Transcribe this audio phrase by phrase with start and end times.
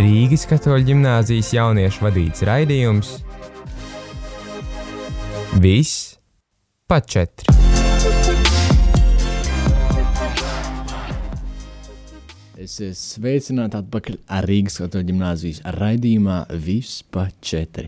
[0.00, 3.16] Rīgas katoļu ģimnāzijas jauniešu vadīts raidījums
[5.60, 6.14] Viss
[6.86, 7.59] pa četri.
[12.60, 16.42] Esiet sveicināti atpakaļ ar Rīgas katoļu ģimnāzijas raidījumā
[17.08, 17.86] pa četri.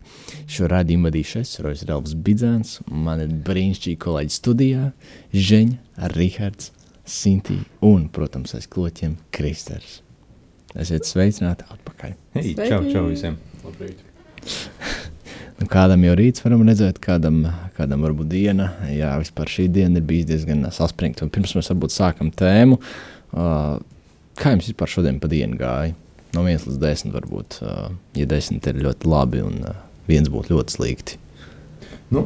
[0.48, 4.86] Šo raidījumu vadīšu es, Rojas Relvs Bidzēns, man ir brīnišķīgi kolēģi studijā,
[5.36, 5.77] Žeņa,
[6.14, 6.72] Rihards,
[7.04, 10.00] Sintī un, protams, aiz kloķiem Kristers.
[10.73, 12.17] Esiet sveicināti atpakaļ.
[12.39, 13.36] Hei, čau, čau visiem!
[15.62, 17.45] Nu, kādam jau rīts varam redzēt, kādam,
[17.76, 18.73] kādam varbūt diena.
[18.90, 21.23] Jā, vispār šī diena ir bijusi diezgan saspringta.
[21.23, 23.76] Un Pirms mēs varbūt sākam tēmu, uh,
[24.39, 25.96] kā jums vispār šodien pa dienu gāja?
[26.32, 27.59] No 1 līdz 10 varbūt,
[28.17, 29.77] ja 10 ir ļoti labi un uh,
[30.09, 31.18] viens būtu ļoti slikti.
[32.12, 32.23] Nu,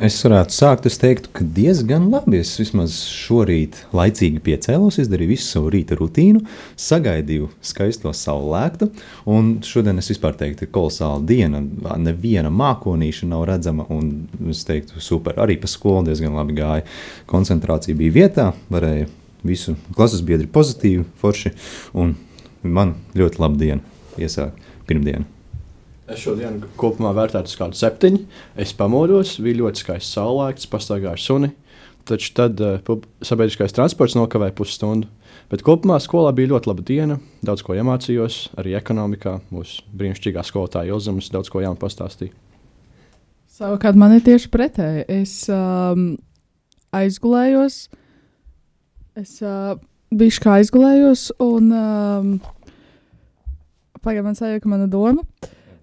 [0.00, 0.88] es varētu sākt.
[0.88, 2.40] Es teiktu, ka diezgan labi.
[2.40, 6.40] Es vismaz šorīt laicīgi piecēlos, izdarīju visu savu rīta rutīnu,
[6.80, 8.90] sagaidīju skaisto saulēktu.
[9.28, 11.60] Un šodien es vispār teiktu, ka kolosāla diena.
[12.00, 13.88] Neviena mākonīša nav redzama.
[13.92, 14.12] Un
[14.52, 15.36] es teiktu, super.
[15.44, 16.88] Arī pa skolu diezgan labi gāja.
[17.28, 19.08] Koncentrācija bija vietā, varēja
[19.46, 21.54] visu klases biedri pozitīvi, forši.
[21.96, 22.16] Un
[22.62, 23.84] man ļoti laba diena.
[24.20, 24.56] Iesāk
[24.88, 25.26] pirmdienu.
[26.10, 28.24] Es šodien kopumā vērtētu uz kādu septiņu.
[28.58, 31.52] Es pamodos, bija ļoti skaists saulēkts, pastaigāju suni.
[32.08, 32.80] Taču tad uh,
[33.22, 35.06] sabiedriskais transports nokavēja pusstundu.
[35.50, 37.18] Bet kopumā skolā bija ļoti laba diena.
[37.46, 39.36] Daudz ko iemācījos, arī ekonomikā.
[39.54, 42.34] Mūsu brīnišķīgā skolotāja Ilza mums daudz ko jaunu pastāstīja.
[43.60, 45.06] Savukārt man ir tieši pretēji.
[45.10, 46.14] Es um,
[46.96, 47.84] aizgulējos,
[49.20, 49.76] es uh,
[50.14, 52.34] biju kā aizgulējos, un um,
[54.00, 55.24] pagaidām man sajūta, ka mana doma.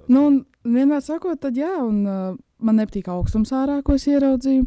[0.08, 4.66] Nu, un vienmēr sakot, tad jā, un uh, man nepatīk augstums ārā, ko es ieraudzīju.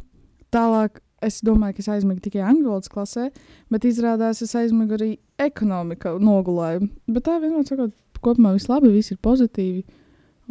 [0.54, 3.28] Tālāk es domāju, ka es aizmigu tikai angļu valodas klasē,
[3.72, 6.88] bet izrādās es aizmigu arī ekonomika nogulēju.
[7.12, 7.92] Bet tā vienmēr sakot,
[8.24, 9.82] kopumā viss labi, viss ir pozitīvi,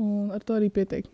[0.02, 1.08] un ar to arī pietiek.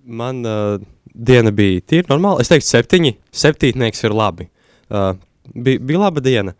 [0.00, 0.80] Man uh,
[1.12, 2.40] diena bija tīri normāla.
[2.40, 3.12] Es teiktu, septiņi.
[3.36, 4.46] Septītnieks ir labi.
[4.48, 4.59] Uh,
[4.90, 6.54] bija, bija laba diena.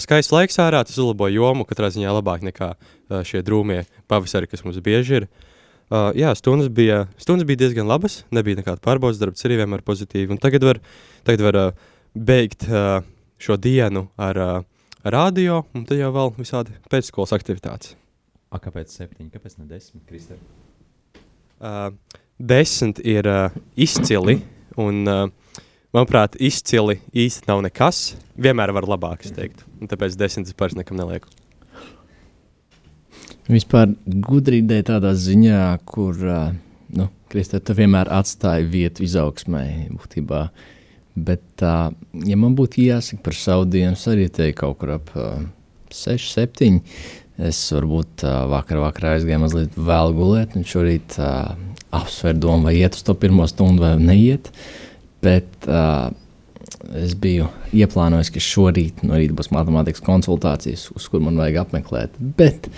[0.00, 1.66] Skaists laiks ārā, tas uzlaboja jomu.
[1.68, 5.28] Katrā ziņā labāk nekā uh, šie drūmie pavasari, kas mums bieži ir.
[5.86, 8.22] Uh, jā, stundas bija, stundas bija diezgan labas.
[8.34, 10.32] Nebija nekāda pārbaudas darbs, arī vienmēr pozitīvi.
[10.32, 10.80] Un tagad var,
[11.28, 11.84] tagad var uh,
[12.16, 13.04] beigt uh,
[13.38, 14.56] šo dienu ar uh,
[15.04, 17.94] radio, un tad jau vēl visādi pēcskolas aktivitātes.
[18.50, 19.30] A, kāpēc septiņi?
[19.34, 20.02] Kāpēc ne desmit?
[20.08, 20.40] Kristēn?
[21.60, 21.90] Uh,
[22.38, 24.40] desmit ir uh, izcili,
[24.80, 25.60] un, uh,
[25.96, 28.14] manuprāt, izcili īsti nav nekas.
[28.36, 29.64] Vienmēr var labāk, es teiktu.
[29.80, 31.32] Un tāpēc desmit es parasti nekam nelieku.
[33.46, 33.92] Vispār
[34.56, 36.48] ideja tādā ziņā, kur uh,
[36.98, 40.48] nu, Kristē, tu vienmēr atstāji vietu izaugsmai būtībā.
[41.16, 41.94] Bet, uh,
[42.26, 45.46] ja man būtu jāsaka par savu dienu, es arī teiktu kaut kur ap uh,
[45.94, 46.82] 6, 7.
[47.46, 51.54] Es varbūt uh, vakar, vakar aizgāju mazliet vēl gulēt, un šorīt uh,
[51.96, 54.50] apsvēru domu, vai iet uz to pirmo stundu vai neiet.
[55.24, 56.10] Bet uh,
[56.96, 62.16] es biju ieplānojis, ka šorīt no rīta būs matemātikas konsultācijas, uz kur man vajag apmeklēt.
[62.38, 62.68] Bet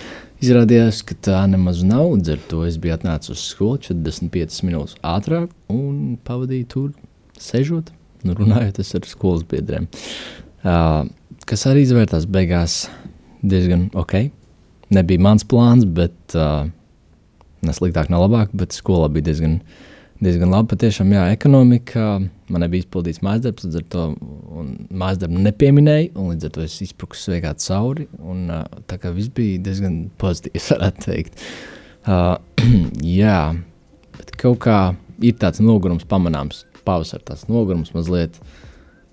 [0.45, 2.15] izrādījās, ka tā nemaz nav.
[2.19, 6.91] Ar to es biju atnācis uz skolu 45 minūtes ātrāk un pavadīju tur
[7.39, 7.93] sežot
[8.25, 9.87] un runājot ar skolas biedriem.
[10.67, 11.07] Uh,
[11.49, 12.87] kas arī izvērtās beigās
[13.43, 14.29] diezgan ok.
[14.95, 16.67] Nebija mans plāns, bet uh,
[17.63, 19.61] ne sliktāk, ne labāk, bet skolā bija diezgan,
[20.25, 20.73] diezgan labi.
[20.73, 22.05] Patiešām, jā, ekonomika
[22.49, 24.05] man nebija izpildīts mājas darbs, līdz ar to
[24.91, 28.09] mājas darbu nepieminēju, un līdz ar to es izpruku sveikā cauri.
[28.19, 28.47] Un,
[28.91, 31.45] tā kā viss bija diezgan pozitīvs, varētu teikt.
[32.09, 32.39] Uh,
[33.21, 33.43] jā,
[34.17, 34.79] bet kaut kā
[35.25, 38.41] ir tāds nogurums pamanāms, pavasarī tāds nogurums mazliet.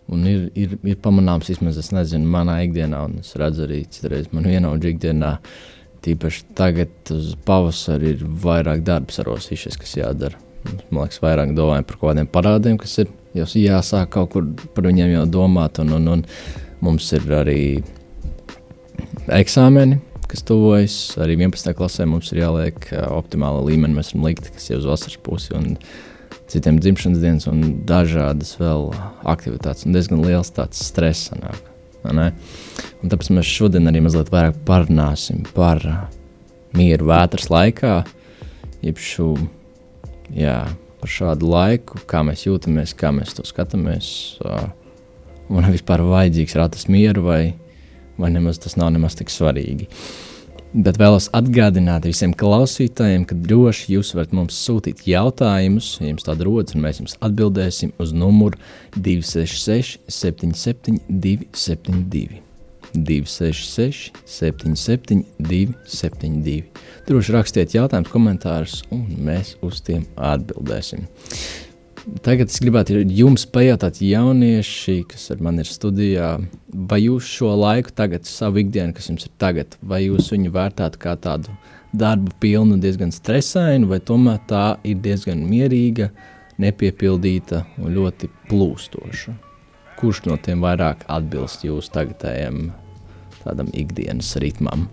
[0.05, 4.29] Un ir, ir, ir pamanāms, vismaz es nezinu, manā ikdienā, un es redzu arī citreiz
[4.35, 5.31] man vienaudžu ikdienā,
[6.05, 10.44] tīpaši tagad uz pavasari ir vairāk darba sarosīšies, kas jādara.
[10.89, 14.87] Man liekas, vairāk domājam par kaut kādiem parādiem, kas ir jau jāsāk kaut kur par
[14.87, 16.25] viņiem jau domāt, un, un, un
[16.85, 17.59] mums ir arī
[19.35, 21.73] eksāmeni, kas tuvojas, arī 11.
[21.77, 25.75] klasē mums ir jāliek optimāla līmenī, mēs esam likti, kas jau uz vasaras pusi, un
[26.51, 28.91] citiem dzimšanas dienas un dažādas vēl
[29.27, 29.85] aktivitātes.
[29.87, 31.71] Un diezgan liels tāds stress sanāk.
[33.09, 35.81] tāpēc mēs šodien arī mazliet vairāk parunāsim par
[36.75, 37.95] mieru vētras laikā,
[38.85, 39.31] jeb šo,
[40.33, 40.63] jā,
[41.01, 44.09] par šādu laiku, kā mēs jūtamies, kā mēs to skatāmies.
[44.45, 44.63] ā,
[45.45, 47.41] Un vispār vajadzīgs rātas mieru, vai,
[48.17, 49.85] vai nemaz tas nav nemaz tik svarīgi.
[50.75, 56.47] Bet vēlos atgādināt visiem klausītājiem, ka droši jūs varat mums sūtīt jautājumus, ja jums tāda
[56.49, 58.59] rodas, un mēs jums atbildēsim uz numuru
[58.97, 62.44] 266, 77, 272.
[62.95, 66.63] 266, 77, 272.
[67.05, 71.05] Droši rakstiet jautājumus, komentārus, un mēs uz tiem atbildēsim.
[72.21, 76.27] Tagad es gribētu jums pajautāt, jaunieši, kas ar mani ir studijā,
[76.69, 81.01] vai jūs šo laiku, tagad, savu ikdienu, kas jums ir tagad, vai jūs viņu vērtētu
[81.01, 81.55] kā tādu
[81.97, 86.11] darbu pilnu, diezgan stresainu, vai tomēr tā ir diezgan mierīga,
[86.61, 89.37] nepiepildīta un ļoti plūstoša?
[89.97, 92.67] Kurš no tiem vairāk atbilst jūsu tagadējiem
[93.45, 94.87] tādam ikdienas ritmam?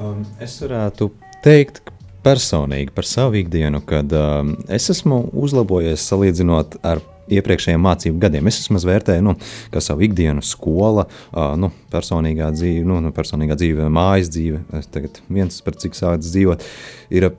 [0.00, 1.10] Um, es varētu
[1.44, 1.82] teikt,
[2.24, 7.00] personīgi par savu ikdienu, kad um, es esmu uzlabojies salīdzinot ar
[7.30, 8.48] iepriekšējiem mācību gadiem.
[8.50, 9.36] Es vismaz vērtēju, nu,
[9.78, 15.20] savu ikdienu, skola, uh, nu, personīgā dzīve, nu, nu, personīgā dzīve, mājas dzīve, es tagad
[15.30, 16.66] viens par cik sācis dzīvot,
[17.14, 17.30] ir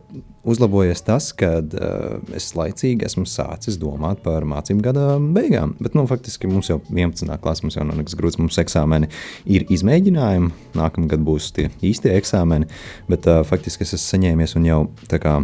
[0.44, 5.76] uzlabojies tas, ka uh, es laicīgi esmu sācis domāt par mācību gada beigām.
[5.82, 7.30] Bet, nu, faktiski mums jau 11.
[7.44, 9.12] klasē, mums jau nav nekas grūts, mums eksāmeni
[9.46, 12.70] ir izmēģinājumi, nākamā gada būs tie īstie eksāmeni,
[13.12, 15.38] bet uh, faktiski es esmu saņēmies un jau tā kā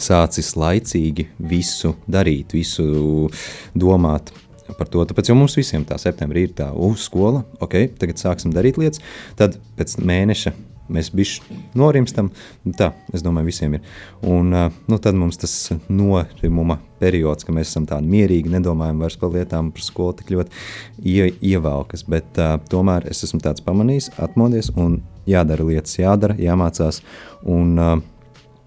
[0.00, 3.28] sācis laicīgi visu darīt, visu
[3.74, 4.34] domāt.
[4.64, 5.02] Par to.
[5.04, 9.02] Tāpēc jau mums visiem tā septembrī ir tā uh, skola, ok, tagad sāksim darīt lietas.
[9.36, 10.54] Tad pēc mēneša
[10.92, 12.30] mēs bišķi norimstam.
[12.64, 13.84] Nu tā, es domāju, visiem ir.
[14.26, 15.54] Un nu, tad mums tas
[15.88, 20.64] norimuma periods, ka mēs esam tādi mierīgi, nedomājam vairs par lietām, par skolu tik ļoti
[21.04, 22.06] ie, ievelkas.
[22.08, 27.02] Bet uh, tomēr es esmu tāds pamanījis, atmodies un jādara lietas, jādara, jāmācās.
[27.44, 27.78] Un,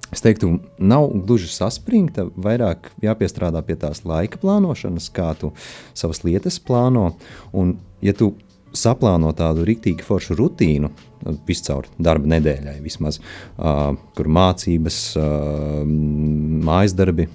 [0.07, 5.49] Es teiktu, nav gluži saspringta, vairāk jāpiestrādā pie tās laika plānošanas, kā tu
[5.91, 7.09] savas lietas plāno.
[7.51, 8.29] Un, ja tu
[8.75, 10.91] saplāno tādu rīktīgu foršu rutīnu,
[11.47, 15.83] viscaur darba nedēļai, vismaz, uh, kur mācības, uh,
[16.67, 17.27] mājas darbi.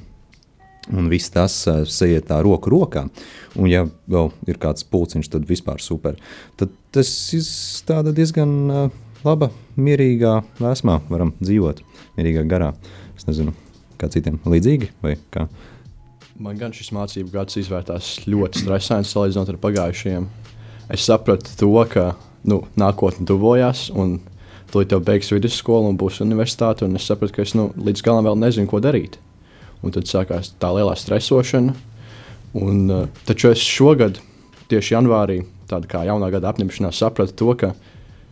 [0.93, 3.07] Un viss tas uh, sajiet tā roku rokā.
[3.55, 6.19] Un, ja vēl ir kāds pulciņš, tad vispār super.
[6.59, 11.85] Tad tas ir diezgan uh, laba, mierīgā vēsmā, varam dzīvot
[12.19, 12.73] mierīgā garā.
[13.17, 13.55] Es nezinu,
[14.01, 15.47] kā citiem līdzīgi vai kā.
[16.43, 20.27] Man gan šis mācību gads izvērtās ļoti stresains salīdzinot ar pagājušajiem
[20.93, 22.13] es sapratu to, ka
[22.49, 23.89] nu, nākotne tuvojās.
[24.73, 26.87] Tūlīt jau beigs vidusskolu un būs universitāte.
[26.87, 29.19] Un es sapratu, ka es nu, līdz galam vēl nezinu, ko darīt.
[29.83, 31.75] Un tad sākās tā lielā stresošana.
[32.57, 34.21] Un, uh, taču es šogad,
[34.73, 37.73] tieši janvārī, tāda kā jaunā gada apņemšanās, sapratu to, ka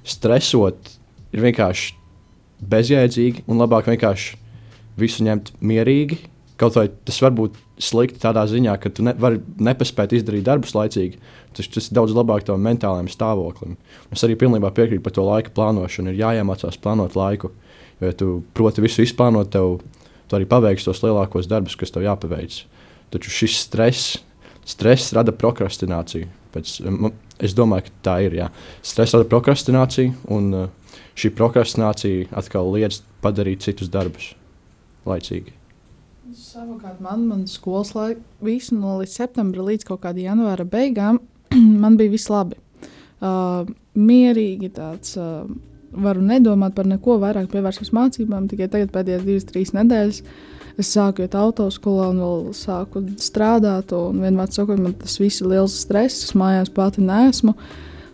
[0.04, 0.92] stresot
[1.32, 1.96] ir vienkārši
[2.70, 4.36] bezjēdzīgi un labāk vienkārši
[5.00, 6.20] visu ņemt mierīgi.
[6.60, 11.18] Kaut vai tas var būt slikti tādā ziņā, ka tu nevari nepaspēt izdarīt darbus laicīgi,
[11.56, 13.74] Tas, tas ir daudz labāk tam mentālajam stāvoklim.
[14.14, 16.12] Es arī pilnībā piekrītu par to laika plānošanu.
[16.12, 17.50] Ir jāiemācās plānot laiku.
[17.98, 19.80] Jo, ja tu proti visu izplānot, tev
[20.30, 22.62] tu arī paveiksi tos lielākos darbus, kas tev jāpaveic.
[23.10, 24.20] Taču šis stress,
[24.68, 26.30] stress rada prokrastināciju.
[26.54, 26.76] Pēc,
[27.42, 28.38] es domāju, ka tā ir.
[28.44, 28.50] Jā.
[28.86, 34.36] Stress rada prokrastināciju, un uh, šī prokrastinācija atkal liedz padarīt citus darbus
[35.06, 35.59] laicīgi.
[36.36, 41.18] Savukārt man, man skolas laikā, visu no līdz septembra līdz kaut kādam janvāra beigām,
[41.82, 42.60] man bija viss labi.
[43.20, 43.66] Uh,
[43.98, 45.16] mierīgi tāds.
[45.18, 45.50] Uh,
[45.90, 48.46] varu nedomāt par neko vairāk, pievēršos mācībām.
[48.50, 50.20] Tikai tagad, pēdējās divas, trīs nedēļas,
[50.78, 53.90] es sāku iet autoskolā un vēl sāku strādāt.
[53.90, 56.28] Vienmēr sakot, man tas viss ir liels stress.
[56.28, 57.56] Es mājās pati nesmu.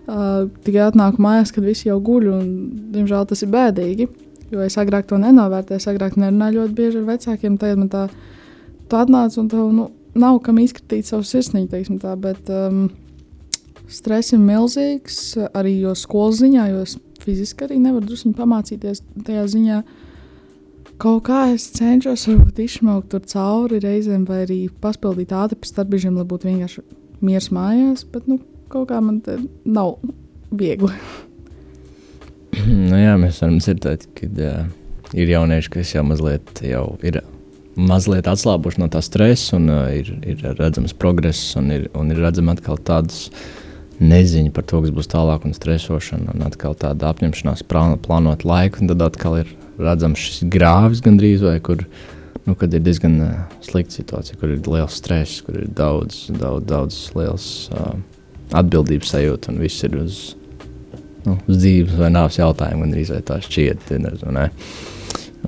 [0.07, 2.49] Uh, tikai atnāku mājās, kad visi jau guļ, un,
[2.95, 4.09] diemžēl, tas ir bēdīgi.
[4.53, 7.57] Jo es agrāk to nenovērtēju, es agrāk nerunāju ļoti bieži ar vecākiem.
[7.59, 8.05] Tagad man tā,
[8.91, 12.15] tā atnāca un tev nu, nav kam izkritīt savu sirsniņu, teiksim tā.
[12.21, 12.87] Bet, um,
[13.87, 19.45] Stress ir milzīgs arī jo skolas ziņā, jo es fiziski arī nevaru drusku pamācīties tajā
[19.53, 19.77] ziņā.
[21.03, 26.17] Kaut kā es cenšos varbūt izsmaukt tur cauri reizēm, vai arī paspildīt ātri pēc starpbrīžiem,
[26.19, 26.83] lai būtu vienkārši
[27.27, 28.41] miers mājās, bet nu,
[28.73, 30.01] kaut kā man te nav
[30.51, 30.91] viegli.
[32.91, 34.67] nu, jā, mēs varam dzirdēt, ka uh,
[35.15, 37.21] ir jaunieši, kas jau mazliet jau ir
[37.77, 42.23] mazliet atslābuši no tā stresa, un uh, ir, ir redzams progress, un ir, un ir
[42.25, 43.29] redzama atkal tādas
[44.01, 49.05] neziņa par to, kas būs tālāk, un stresošana, un atkal tāda apņemšanās plānot laiku, tad
[49.05, 51.85] atkal ir redzams šis grāvis gandrīz, vai kur
[52.47, 56.99] nu, ir diezgan uh, slikta situācija, kur ir liels stress, kur ir daudz, daudz, daudz
[57.15, 57.47] liels
[57.77, 57.95] uh,
[58.57, 60.21] atbildības sajūta, un viss ir uz
[61.27, 63.91] nu, dzīves vai nāves jautājumu, gan arī tā šķiet.
[64.03, 64.47] Nezinu,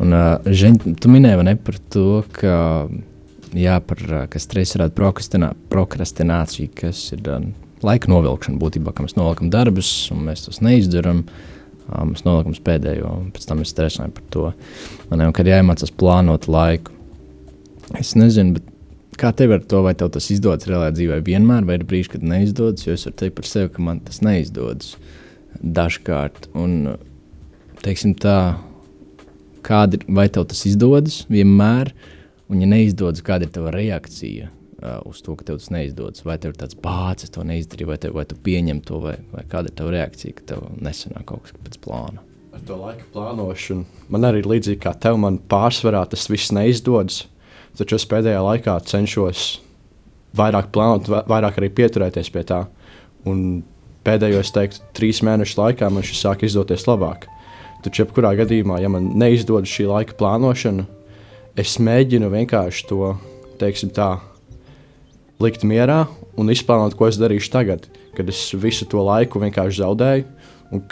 [0.03, 2.55] un, uh, žen, tu minēji ne, par to, ka,
[3.57, 7.47] jā, par, ka stress rada prokrastinā, prokrastināciju, kas ir uh,
[7.87, 11.25] laika novilkšana būtībā, ka mēs novelkam darbus un mēs tos neizdarām.
[11.89, 14.49] Uh, mēs nolikām pēdējo, un pēc tam mēs stresojam par to.
[15.09, 16.93] Man jau ir jāiemācās plānot laiku.
[17.97, 18.61] Es nezinu,
[19.19, 22.27] kā tev ar to, vai tev tas izdodas reālajā dzīvē vienmēr, vai ir brīži, kad
[22.29, 24.97] neizdodas, jo es varu teikt par sevi, ka man tas neizdodas
[25.62, 26.49] dažkārt.
[26.59, 26.95] Un,
[27.85, 28.59] teiksim tā,
[29.67, 31.93] kāda, vai tev tas izdodas vienmēr,
[32.49, 34.53] un ja neizdodas, kāda ir tava reakcija?
[34.79, 36.23] Uh, uz to, ka tev tas neizdodas.
[36.23, 39.17] Vai tev ir tāds bācis, es to neizdarīju, vai, tev, vai tu pieņem to, vai,
[39.33, 42.23] vai kāda ir tava reakcija, ka tev nesanāk kaut kas pēc plāna.
[42.55, 45.19] Ar to laika plānošanu man arī līdzīgi kā tev.
[45.21, 47.25] Man pārsvarā tas viss neizdodas.
[47.79, 49.49] Taču es pēdējā laikā cenšos
[50.38, 52.65] vairāk plānot, vairāk arī pieturēties pie tā.
[53.29, 53.62] Un
[54.09, 57.29] pēdējos, teiktu, trīs mēnešu laikā man šis sāk izdoties labāk.
[57.85, 60.87] Taču, jebkurā gadījumā, ja man neizdodas šī laika plānošana,
[61.59, 63.12] es mēģinu vienkārši to,
[63.61, 64.17] teiksim, tā
[65.43, 66.07] likt mierā
[66.38, 67.87] un izplānot, ko es darīšu tagad,
[68.17, 70.27] kad es visu to laiku vienkārši zaudēju.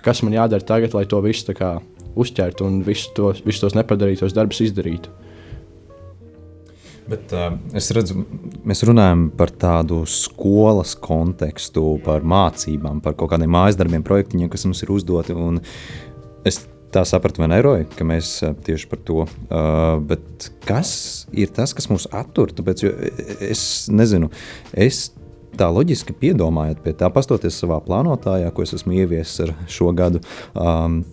[0.00, 1.56] Kas man jādara tagad, lai to visu
[2.16, 5.10] uzķertu un visu to, visu tos nepadarītos darbus izdarītu.
[7.10, 8.24] Bet, uh, es redzu,
[8.66, 14.66] mēs runājam par tādu skolas kontekstu, par mācībām, par kaut kādiem mājas darbiem, projektiņiem, kas
[14.66, 15.36] mums ir uzdoti.
[16.46, 19.26] Es tā sapratu, vai neroja, ka mēs tieši par to.
[19.50, 20.90] Uh, kas
[21.34, 22.54] ir tas, kas mūs attur?
[22.56, 22.86] Tāpēc
[23.46, 24.30] es nezinu,
[24.72, 25.08] es
[25.56, 30.22] tā loģiski piedomājot pie tā, pastoties savā plānotājā, ko es esmu ieviesis ar šo gadu.
[30.52, 31.04] Um,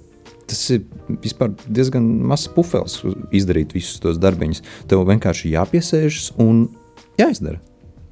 [0.53, 0.83] Tas ir
[1.65, 2.99] diezgan mazs pufels
[3.33, 4.61] izdarīt visus tos darbiņus.
[4.91, 6.67] Tev vienkārši jāpiesēžas un
[7.17, 7.57] jāizdara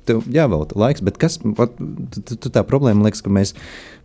[0.07, 3.05] tev jāvelta laiks, bet kas ir tā problēma?
[3.05, 3.53] Liekas, ka mēs,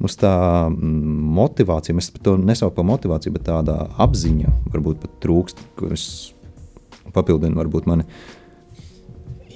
[0.03, 0.33] mums tā
[0.69, 6.09] mm, motivācija, mēs to nesaukam par motivāciju, bet tāda apziņa varbūt pat trūkst, kas
[7.17, 8.05] papildina varbūt mani.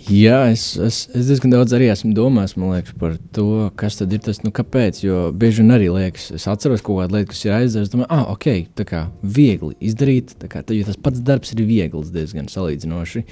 [0.09, 4.23] Jā, es, es, es diezgan daudz arī esmu domājis liekas, par to, kas tad ir
[4.25, 5.03] tas, nu, kāpēc.
[5.05, 7.87] Jo bieži vien arī liekas, es atceros kaut kādu lietu, kas ir aizdara.
[7.87, 8.49] Es domāju, ah, ok,
[8.81, 13.25] tā kā viegli izdarīt, kā tā, tas pats darbs ir viegls diezgan salīdzinoši.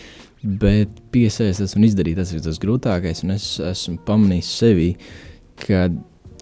[0.60, 3.24] Bet piesaistīt un izdarīt tas ir tas grūtākais.
[3.38, 4.92] Es esmu pamanījis sevi,
[5.64, 5.88] ka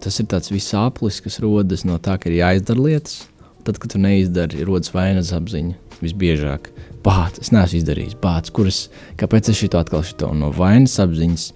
[0.03, 3.23] tas ir tāds visaplis, kas rodas no tā, ka ir jāizdara lietas.
[3.63, 6.71] Tad, kad tu neizdari, rodas vainas apziņa visbiežāk.
[7.05, 8.79] Bācis, es neesmu izdarījis, bācis, kuras,
[9.19, 11.49] kāpēc es šito atkal šito no vainas apziņas.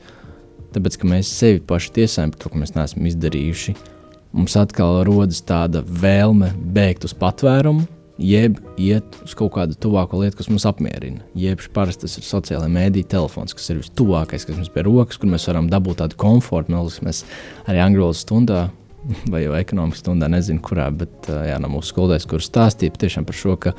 [0.71, 3.75] Tāpēc, ka mēs sevi paši tiesājam par to, ka mēs neesam izdarījuši,
[4.37, 7.83] mums atkal rodas tāda vēlme bēgt uz patvērumu,
[8.21, 11.25] jeb iet uz kaut kādu tuvāko lietu, kas mums apmierina.
[11.35, 15.31] Jeb parasti tas ir sociālai mēdīņi, telefons, kas ir vistuvākais, kas mums pie rokas, kur
[15.31, 16.77] mēs varam dabūt tādu komfortu.
[17.03, 17.25] Mēs
[17.65, 18.67] arī angļu valodas stundā
[19.33, 23.57] vai jau ekonomikas stundā, nezinu, kurā, bet jā, no mūsu skolotājs, kurš stāstīja par šo,
[23.57, 23.75] ka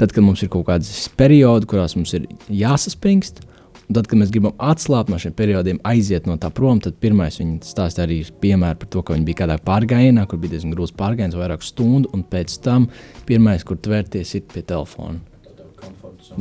[0.00, 3.44] tad, kad mums ir kaut kādas periodi, kurās mums ir jāsaspringst,
[3.86, 7.38] Un tad, kad mēs gribam atslābt no šiem periodiem, aiziet no tā prom, tad pirmais
[7.38, 10.94] viņa stāstīja arī piemēru par to, ka viņi bija kādā pārgājienā, kur bija diezgan grūts
[10.98, 12.88] pārgājiens, vairāk stundu, un pēc tam
[13.28, 15.22] pirmais, kur tvērties, ir pie telefona.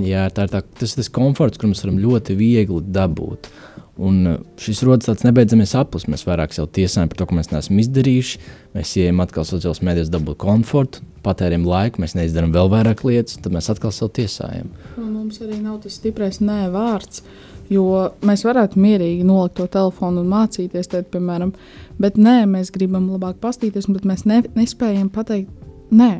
[0.01, 3.51] Jā, tā ir tā, tas, tas komforts, kur mēs varam ļoti viegli dabūt.
[3.96, 6.08] Un uh, šis rodas tāds nebeidzamies aplis.
[6.12, 8.42] Mēs vairāk sev tiesājam par to, ko mēs neesam izdarījuši.
[8.75, 13.56] Mēs ejam atkal sociālajās mēdījos, dabūt komfortu, patērējam laiku, mēs neizdarām vēl vairāk lietas, tad
[13.56, 14.68] mēs atkal sev tiesājam.
[15.00, 17.24] Un mums arī nav tas stiprais nē vārds.
[17.72, 21.56] Jo mēs varētu mierīgi nolikt to telefonu un mācīties, tad, piemēram,
[21.98, 25.50] bet nē, mēs gribam labāk pastīties, bet mēs ne, nespējam pateikt,
[25.90, 26.12] nē,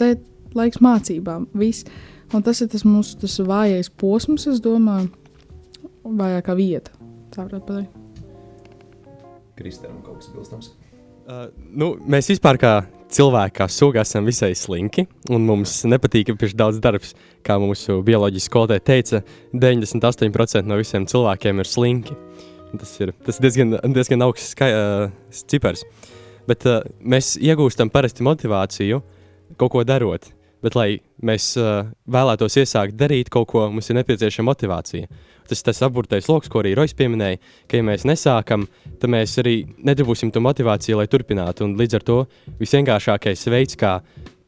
[0.00, 0.14] te
[0.56, 1.50] laiks mācībām.
[1.58, 1.84] Viss.
[2.34, 5.10] Un tas ir tas mūsu tas vājais posms, es domāju,
[6.06, 6.95] vājākā vieta.
[7.36, 8.02] Tā varētu pateikt.
[9.56, 10.70] Kristēnam kaut kas bilstams.
[11.26, 12.70] Uh, nu, mēs vispār kā
[13.12, 15.04] cilvēki, kā suga, esam visai slinki.
[15.28, 17.12] Mums nepatīk, ka ir daudz darbs.
[17.44, 19.20] Kā mūsu bioloģiskā skolotāja teica,
[19.52, 22.16] 98% no visiem cilvēkiem ir slinki.
[22.76, 25.84] Tas ir, tas ir diezgan, diezgan augsts skai, uh, cipars.
[26.48, 29.02] Bet uh, mēs iegūstam parasti motivāciju
[29.60, 30.30] kaut ko darot.
[30.66, 30.88] Bet, lai
[31.22, 35.06] mēs uh, vēlētos iesākt darīt kaut ko, mums ir nepieciešama motivācija.
[35.46, 37.38] Tas ir tas apgūtais lokus, ko arī Rojas pieminēja,
[37.70, 38.64] ka, ja mēs nesākam,
[38.98, 41.68] tad mēs arī nedabūsim to motivāciju, lai turpinātu.
[41.68, 42.18] Un līdz ar to
[42.58, 44.00] visvienkāršākais veids, kā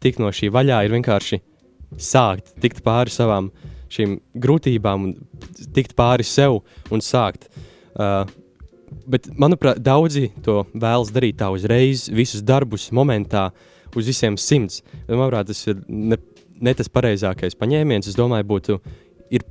[0.02, 1.38] tikt no šī vaļā, ir vienkārši
[2.02, 3.52] sākt, tikt pāri savām
[3.94, 5.12] šīm grūtībām,
[5.76, 6.60] tikt pāri sev
[6.90, 7.46] un sākt.
[7.94, 8.26] Uh,
[9.06, 13.48] bet, manuprāt, daudzi to vēlas darīt tā uzreiz, visus darbus momentā,
[13.98, 14.82] uz visiem simts.
[15.08, 16.18] Manuprāt, tas ir ne,
[16.60, 18.10] ne tas pareizākais paņēmiens.
[18.10, 18.80] Es domāju, būtu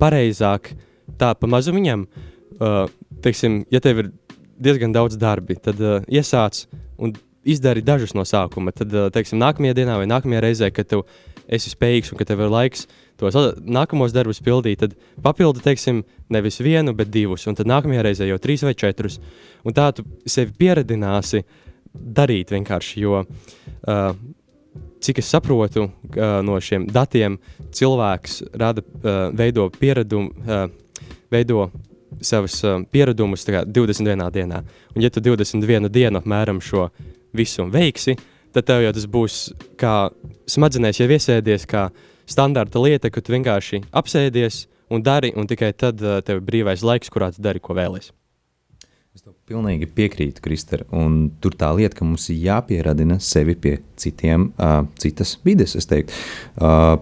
[0.00, 0.72] pareizāk
[1.20, 2.04] tā pa mazu viņam,
[2.58, 2.84] uh,
[3.24, 4.12] teiksim, ja tev ir
[4.58, 6.66] diezgan daudz darbi, tad uh, iesāc
[6.98, 7.14] un
[7.48, 8.74] izdari dažus no sākuma.
[8.76, 11.04] Tad, uh, teiksim, nākamajā dienā vai nākamajā reizē, kad tu
[11.48, 12.84] esi spējīgs un ka tev ir laiks
[13.18, 18.28] tos nākamos darbus pildīt, tad papildi, teiksim, nevis vienu, bet divus, un tad nākamajā reizē
[18.28, 19.18] jau trīs vai četrus.
[19.66, 21.42] Un tā tu sevi pieredināsi
[21.94, 24.12] darīt vienkārši, jo uh,
[25.00, 27.38] cik es saprotu uh, no šiem datiem,
[27.74, 30.66] cilvēks rada, uh, veido pieradumu, uh,
[31.32, 31.68] veido
[32.24, 34.62] savus uh, pieradumus kā, 21 dienā.
[34.94, 36.88] Un, ja tu 21 dienu apmēram šo
[37.36, 38.16] visu veiksi,
[38.52, 39.40] tad tev jau tas būs
[39.80, 39.96] kā
[40.48, 41.88] smadzenēs jau iesēdies, kā
[42.28, 46.84] standarta lieta, ka tu vienkārši apsēdies un dari, un tikai tad uh, tev ir brīvais
[46.84, 48.12] laiks, kurā tu dari, ko vēlies.
[49.16, 50.82] Es tev pilnīgi piekrītu, Kristēn.
[50.92, 55.72] Un tur tā lieta, ka mums ir jāpieradina sevi pie citiem, uh, citas vides.
[55.74, 56.98] Uh,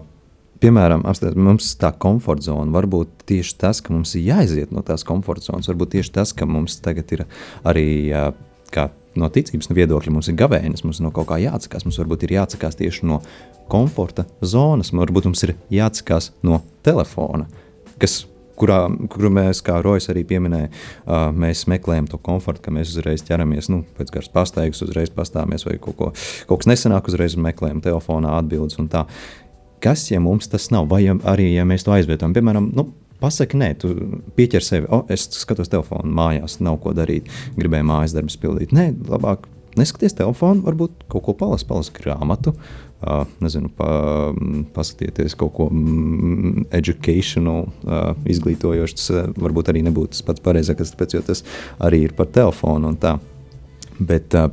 [0.63, 1.03] piemēram,
[1.35, 5.49] mums tā komforta zona var būt tieši tas, ka mums ir jāiziet no tās komforta
[5.49, 5.67] zonas.
[5.67, 7.25] Varbūt tieši tas, ka mums tagad ir
[7.67, 7.85] arī
[8.15, 8.31] uh,
[9.19, 11.85] no ticības viedokļa, mums ir gavēnis, mums no kaut kā jāatsakās.
[11.89, 13.19] Mums varbūt ir jāatsakās tieši no
[13.67, 17.49] komforta zonas, varbūt mums ir jāatsakās no telefona.
[17.99, 18.21] Kas
[18.57, 18.79] kurā,
[19.13, 23.71] kuru mēs, kā Rojas arī pieminēja, uh, mēs meklējam to komfortu, ka mēs uzreiz ķeramies
[23.73, 26.11] nu, pēc garas pastaigas, uzreiz pastāvamies vai kaut, ko,
[26.49, 28.79] kaut kas nesenāk, uzreiz meklējam telefonā atbildes.
[29.83, 33.71] Kas, ja mums tas nav, vai arī ja mēs to aizvietojam, piemēram, nu, Pasaki, nē,
[33.81, 33.89] tu
[34.37, 34.85] pieķer sevi.
[34.93, 37.31] O, es skatos telefonu mājās, nav ko darīt.
[37.57, 38.75] Gribēju mājas darbus pildīt.
[38.77, 39.47] Nē, labāk
[39.77, 42.86] neskaties telefonu, varbūt kaut ko palas, palas grāmatu, uh,
[43.39, 43.87] nezinu, pa,
[44.73, 48.97] paskatieties kaut ko mm, educational, uh, izglītojošu.
[48.97, 51.43] Tas uh, varbūt arī nebūtu tas pats pareizākais, tāpēc, jo tas
[51.83, 53.17] arī ir par telefonu un tā.
[53.99, 54.49] Bet, uh,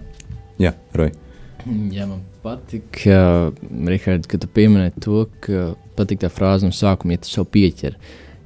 [0.61, 1.17] jā, Roja.
[1.65, 3.49] Jā, man patīk, uh,
[3.89, 7.97] Rihards, ka tu pieminēji to, ka patīk tā frāze no sākuma, ja tu sev pieķer.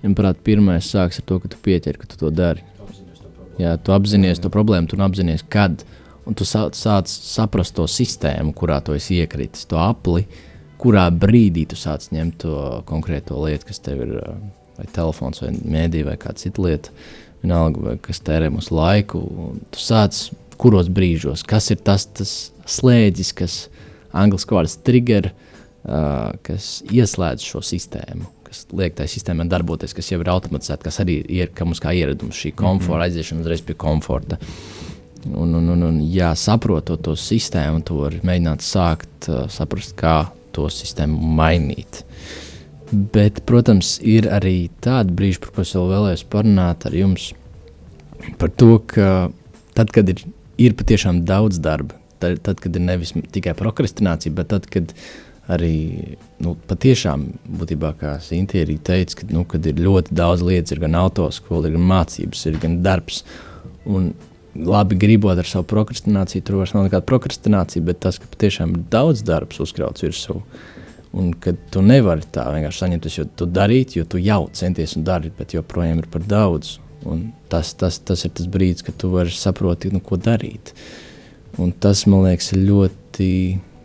[0.04, 2.62] Manuprāt, pirmais sāks ar to, ka tu pieķer, ka tu to dari.
[3.58, 5.82] Jā, tu apzinājies to problēmu, tu apzinājies, kad.
[5.82, 6.76] Uh, un tu sāc,
[7.08, 10.26] saprast to sistēmu, kurā tu esi iekritis, to apli,
[10.78, 12.58] kurā brīdī tu sāc ņemt to
[12.88, 14.14] konkrēto lietu, kas tev ir
[14.78, 16.92] vai telefons, vai mēdī, vai kāda cita lieta,
[17.42, 19.24] vienalga, kas tērē mūsu laiku.
[19.74, 20.28] Tu sāc
[20.60, 22.34] kuros brīžos, kas ir tas, tas
[22.68, 23.60] slēdzis, kas
[24.14, 28.34] angļuiski vārds trigger, uh, kas ieslēdz šo sistēmu.
[28.48, 32.38] Kas liek tai sistēmai darboties, kas jau ir automatizēta, kas arī ir mums kā ieradums,
[32.38, 33.08] šī komforta, mm -hmm.
[33.08, 34.38] aiziešana uzreiz pie komforta.
[34.40, 34.87] Uh,
[35.28, 40.30] Un, un, un, un jā, saprotot to sistēmu, to var mēģināt sākt uh, saprast, kā
[40.56, 42.02] to sistēmu mainīt.
[42.88, 47.30] Bet, protams, ir arī tādi brīži, par ko es vēl vēlējos parunāt ar jums.
[48.40, 49.28] Par to, ka
[49.76, 50.24] tad, kad ir,
[50.56, 54.94] ir patiešām daudz darba, tad, tad, kad ir nevis tikai prokrastinācija, bet tad, kad
[55.48, 57.26] arī nu, patiešām,
[57.60, 61.76] būtībā, kā Sintīna arī teica, ka, nu, ir ļoti daudz lietas, ir gan autoskola, ir
[61.76, 63.22] gan mācības, ir gan darbs.
[63.88, 64.10] Un
[64.66, 68.84] labi gribot ar savu prokrastināciju, tur vairs nav nekāda prokrastinācija, bet tas, ka patiešām ir
[68.92, 70.40] daudz darbs uzkrauts virsū.
[71.18, 75.06] Un ka tu nevari tā vienkārši saņemties, jo tu darīji, jo tu jau centies un
[75.08, 76.76] dari, bet joprojām ir par daudz.
[77.08, 80.74] Un tas, tas, tas ir tas brīdis, kad tu vari saprast, nu, ko darīt.
[81.58, 83.30] Un tas man liekas ļoti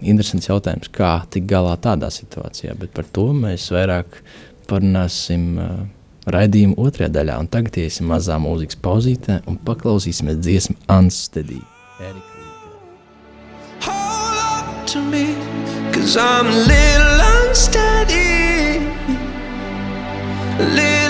[0.04, 2.76] interesants jautājums, kā tikt galā tādā situācijā.
[2.80, 4.20] Bet par to mēs vairāk
[4.68, 5.52] parunāsim.
[5.56, 5.84] Uh,
[6.30, 7.38] raidījuma otrajā daļā.
[7.44, 11.62] Un tagad iesim mazā mūzikas pauzītē un paklausīsimies dziesmu Unsteady.
[14.94, 15.34] Me,
[15.92, 18.78] cause I'm a little unsteady.
[20.76, 21.03] Little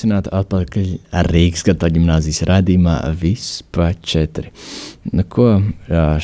[0.00, 0.86] sveicināti atpakaļ
[1.28, 4.48] Rīgas Gata ģimnāzijas raidījumā Vispār 4.
[5.12, 5.60] Nu, ko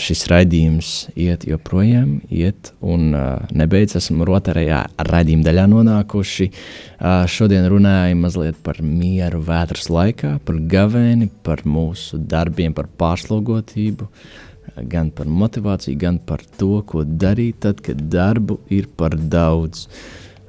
[0.00, 4.06] šis raidījums iet joprojām, iet un ā, nebeidzas.
[4.06, 6.48] Esam otrajā raidījuma daļā nonākuši.
[7.32, 14.08] Šodien runājam mazliet par mieru vētras laikā, par gavēni, par mūsu darbiem, par pārslogotību,
[14.88, 19.88] gan par motivāciju, gan par to, ko darīt tad, kad darbu ir par daudz.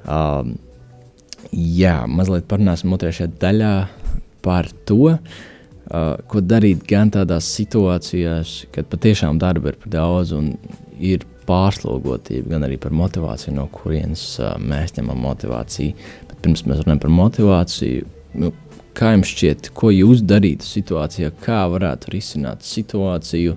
[0.08, 0.56] Um,
[1.54, 3.72] Jā, mazliet parunāsim otrajā daļā
[4.44, 10.52] par to, uh, ko darīt gan tādās situācijās, kad patiešām darba ir par daudz un
[11.00, 15.96] ir pārslogotība, gan arī par motivāciju, no kurienes uh, mēs ņemam motivāciju.
[16.28, 18.08] Bet pirms mēs runājam par motivāciju,
[18.42, 18.52] nu,
[18.98, 23.56] kā jums šķiet, ko jūs darītu situācijā, kā varētu risināt situāciju,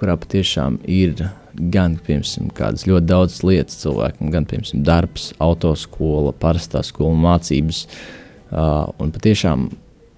[0.00, 1.16] kurā patiešām ir
[1.54, 7.84] gan piemēram, kādas ļoti daudzas lietas cilvēkam, gan piemēram, darbs, autoskola, parastā skola, mācības.
[8.54, 9.68] Uh, un patiešām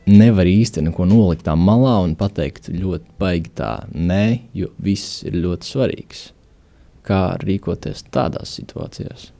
[0.06, 4.24] nevar īsti neko nolikt tā malā un pateikt ļoti baigi tā, nē,
[4.56, 6.26] jo viss ir ļoti svarīgs.
[7.06, 9.30] Kā rīkoties tādās situācijās?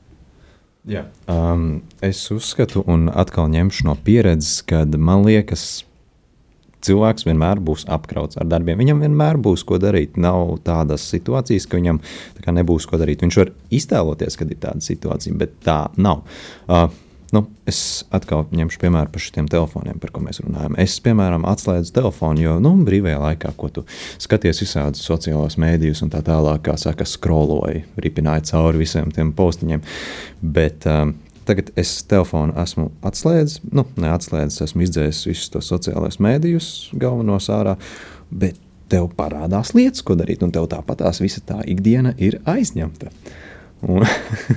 [0.87, 1.03] Jā.
[1.27, 5.83] Um, es uzskatu, un atkal ņemšu no pieredzes, kad man liekas,
[6.87, 8.79] cilvēks vienmēr būs apkrauts ar darbiem.
[8.81, 10.19] Viņam vienmēr būs ko darīt.
[10.21, 12.01] Nav tādas situācijas, ka viņam
[12.43, 13.25] kā, nebūs ko darīt.
[13.25, 16.23] Viņš var iztēloties, kad ir tāda situācija, bet tā nav.
[16.67, 16.87] Uh,
[17.35, 20.77] Nu, es atkal ņemšu piemēru par šiem telefoniem, par ko mēs runājam.
[20.79, 23.83] Es, piemēram, atslēdzu telefonu, jo nu, brīvajā laikā, ko tu
[24.23, 29.83] skaties visādus sociālos mēdījus un tā tālāk, kā saka, skroloju, ripināju cauri visiem tiem postiņiem.
[30.55, 36.69] Bet um, tagad es telefonu esmu atslēdzis, nu, neatslēdzis, esmu izdzēsis visus tos sociālos mēdījus,
[36.99, 37.77] galvenos ārā.
[38.29, 38.59] Bet
[38.91, 43.11] tev parādās lietas, ko darīt, un tev tāpatās visa tā ikdiena ir aizņemta.
[43.87, 44.07] Un,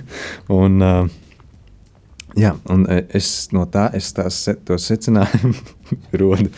[0.60, 1.18] un, uh,
[2.38, 5.54] Jā, un es no tā es tās, to secinājumu
[6.20, 6.50] rodu,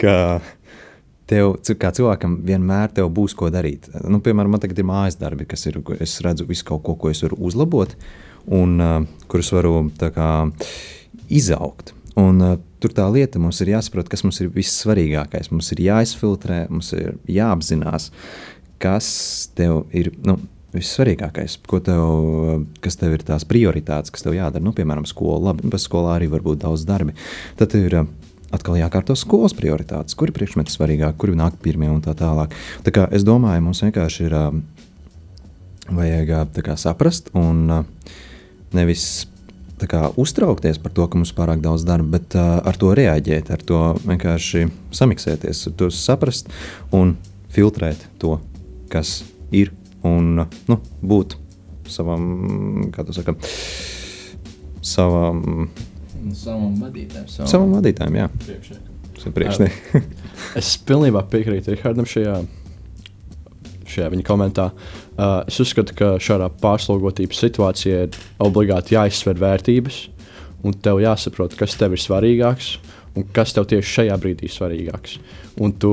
[0.00, 0.14] ka
[1.30, 3.86] tev, kā cilvēkam, vienmēr tev būs ko darīt.
[4.02, 7.12] Nu, piemēram, man tagad ir mājas darbi, kas ir, es redzu visu kaut ko, ko
[7.12, 7.94] es varu uzlabot,
[8.46, 8.94] un uh,
[9.30, 10.30] kurus varu kā,
[11.32, 11.94] izaugt.
[12.18, 15.52] Un, uh, tur tā lieta mums ir jāsaprot, kas mums ir vissvarīgākais.
[15.54, 18.10] Mums ir jāizfiltrē, mums ir jāapzinās,
[18.82, 19.12] kas
[19.56, 20.12] tev ir.
[20.26, 20.40] Nu,
[20.72, 24.64] vissvarīgākais, tev, kas tev ir tās prioritātes, kas tev jādara.
[24.64, 27.12] Nu, piemēram, skola, labi, bez skolā arī var būt daudz darbi.
[27.60, 28.06] Tad ir uh,
[28.52, 32.54] atkal jākārto skolas prioritātes, kuri priekšmeti svarīgāk, kuri nāk pirmie un tā tālāk.
[32.86, 34.48] Tā kā es domāju, mums vienkārši ir uh,
[35.92, 37.66] vajag uh, kā, saprast un
[38.76, 39.26] nevis
[39.88, 43.50] kā, uztraukties par to, ka mums ir pārāk daudz darba, bet uh, ar to reaģēt,
[43.54, 46.50] ar to vienkārši samiksēties, to saprast
[46.94, 47.16] un
[47.52, 48.36] filtrēt to,
[48.92, 49.22] kas
[49.54, 49.72] ir
[50.06, 51.36] un nu, būt
[51.90, 53.34] savam, kā tu saki,
[54.86, 55.68] savam,
[56.36, 57.28] savam vadītājam.
[57.28, 58.30] Savam, savam vadītājam, jā.
[59.22, 60.10] Priekšniekam.
[60.58, 62.40] es pilnībā piekrītu Rihardam šajā,
[63.86, 64.70] šajā viņa komentā.
[64.72, 70.06] Uh, es uzskatu, ka šādā pārslogotības situācijā ir obligāti jāizsver vērtības,
[70.62, 72.76] un tev jāsaprot, kas tev ir svarīgāks
[73.18, 75.18] un kas tev tieši šajā brīdī ir svarīgāks.
[75.60, 75.92] Un tu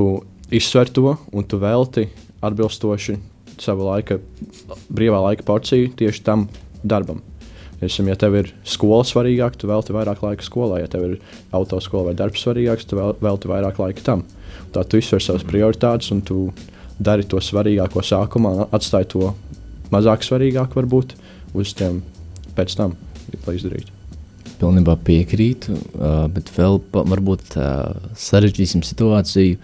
[0.50, 2.06] izsver to, un tu velti
[2.40, 3.18] atbilstoši
[3.60, 4.16] savu laika,
[4.88, 6.46] brīvā laika porciju tieši tam
[6.82, 7.20] darbam.
[7.84, 10.82] Esam, ja tev ir skola svarīgāka, tu velti vairāk laika skolā.
[10.82, 11.14] Ja tev ir
[11.56, 14.24] autoskola vai darbs svarīgāks, tu velti vairāk laika tam.
[14.74, 16.50] Tā tu izsver savas prioritātes un tu
[17.00, 19.32] dari to svarīgāko sākumā, atstāj to
[19.92, 21.16] mazāk svarīgāku varbūt
[21.56, 22.02] uz tiem
[22.56, 22.96] pēc tam,
[23.46, 23.96] lai izdarītu.
[24.60, 25.76] Pilnībā piekrītu,
[26.34, 27.56] bet vēl varbūt
[28.20, 29.56] sarežģīsim situāciju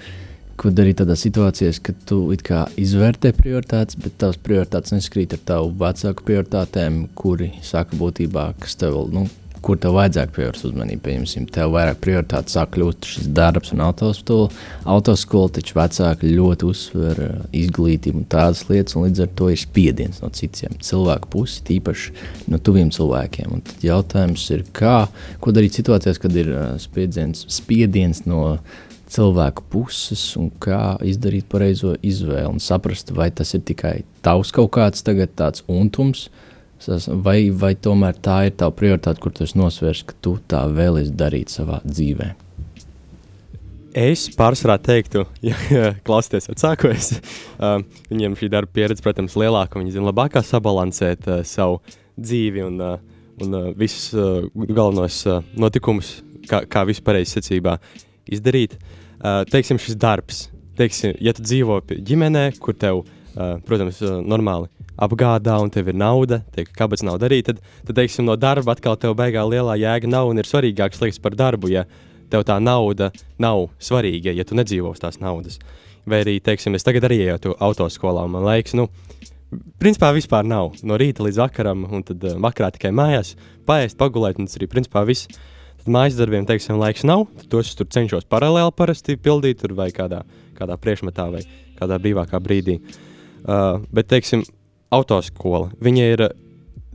[0.57, 6.25] Ko darīt tādā situācijā, kad tu izvērtē prioritātes, bet tavas prioritātes neskrīt ar tavu vecāku
[6.25, 9.27] prioritātēm, kuri saka būtībā, kas tev, nu,
[9.67, 11.03] kur tev vajadzētu pievērst uzmanību.
[11.03, 14.49] Piemēram, tev vairāk prioritāte sāk kļūt šis darbs un autoskola.
[14.97, 19.61] Autoskola taču vecāki ļoti uzsver uh, izglītību un tādas lietas, un līdz ar to ir
[19.61, 22.15] spiediens no citiem cilvēku puses, tīpaši
[22.53, 23.59] no tuviem cilvēkiem.
[23.59, 24.99] Un tad jautājums ir, kā,
[25.43, 28.59] ko darīt situācijās, kad ir uh, spiediens, spiediens no
[29.11, 34.73] cilvēku puses un kā izdarīt pareizo izvēli un saprast, vai tas ir tikai tavs kaut
[34.79, 36.27] kāds tāds untums,
[37.25, 41.53] vai, vai tomēr tā ir tā prioritāte, kur tu nosvērs, ka tu tā vēlies darīt
[41.53, 42.33] savā dzīvē.
[43.97, 47.13] Es pārsvarā teiktu, ja, ja klausieties vecākos,
[47.57, 47.79] uh,
[48.11, 49.81] viņiem šī darba pieredze, protams, ir lielāka.
[49.81, 51.81] Viņi zina labāk sabalansēt uh, savu
[52.21, 56.19] dzīvi un, uh, un uh, visus uh, galvenos uh, notikumus,
[56.51, 57.79] kā, kā vispārējais secībā
[58.29, 58.77] izdarīt.
[59.23, 60.47] uh, teiksim, šis darbs.
[60.77, 65.99] Teiksim, ja tu dzīvo ģimenē, kur tev, uh, protams, uh, normāli apgādā un tev ir
[65.99, 70.11] nauda, teik, kāpēc nav darīt, tad, tad teiksim, no darba atkal tev beigā lielā jēga
[70.11, 71.85] nav un ir svarīgāks liekas par darbu, ja
[72.33, 75.61] tev tā nauda nav svarīga, ja tu nedzīvo uz tās naudas.
[76.07, 78.87] Vai arī, teiksim, es tagad arī eju autoskolā, un man liekas, nu,
[79.83, 80.77] principā vispār nav.
[80.87, 83.35] No rīta līdz vakaram, un tad uh, vakarā tikai mājās,
[83.69, 85.31] paēst, pagulēt, un tas arī principā viss.
[85.83, 90.23] Tad mājas darbiem, teiksim, laiks nav, tos tur cenšos paralēli parasti pildīt, tur vai kādā,
[90.59, 91.43] kādā priekšmetā vai
[91.79, 92.81] kādā brīvākā brīdī.
[93.47, 94.43] Uh, bet, teiksim,
[94.95, 95.71] autoskola.
[95.83, 96.25] Viņa ir,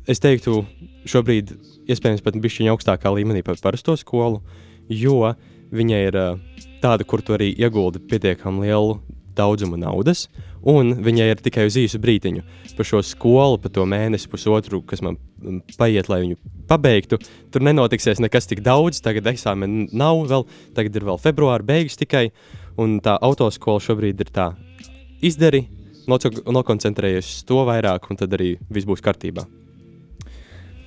[0.09, 0.63] es teiktu,
[1.09, 1.55] šobrīd
[1.91, 4.41] iespējams pat bišķiņa augstākā līmenī par parasto skolu,
[4.89, 5.33] jo
[5.71, 8.99] viņa ir uh, tāda, kur tu arī ieguldi pietiekami lielu
[9.35, 10.25] daudzumu naudas,
[10.67, 12.43] un viņai ir tikai uz īsu brīdiņu.
[12.77, 17.19] Par šo skolu, par to mēnesi, pusotru, kas man mm, paiet, lai viņu pabeigtu,
[17.53, 19.01] tur nenotiksies nekas tik daudz.
[19.03, 22.29] Tagad eksāmena nav vēl, tagad ir vēl februāra beigas tikai,
[22.81, 24.51] un tā autoskola šobrīd ir tā
[25.23, 25.65] izdari,
[26.07, 29.45] nokoncentrējies uz to vairāk, un tad arī viss būs kārtībā.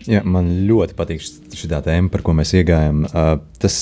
[0.05, 3.07] Jā, man ļoti patīk šī tēma, par ko mēs iegājām.
[3.09, 3.77] Uh, tas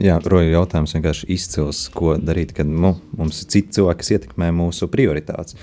[0.00, 4.48] jā, roja jautājums vienkārši izcils, ko darīt, kad nu, mums ir citi cilvēki, kas ietekmē
[4.56, 5.58] mūsu prioritātes.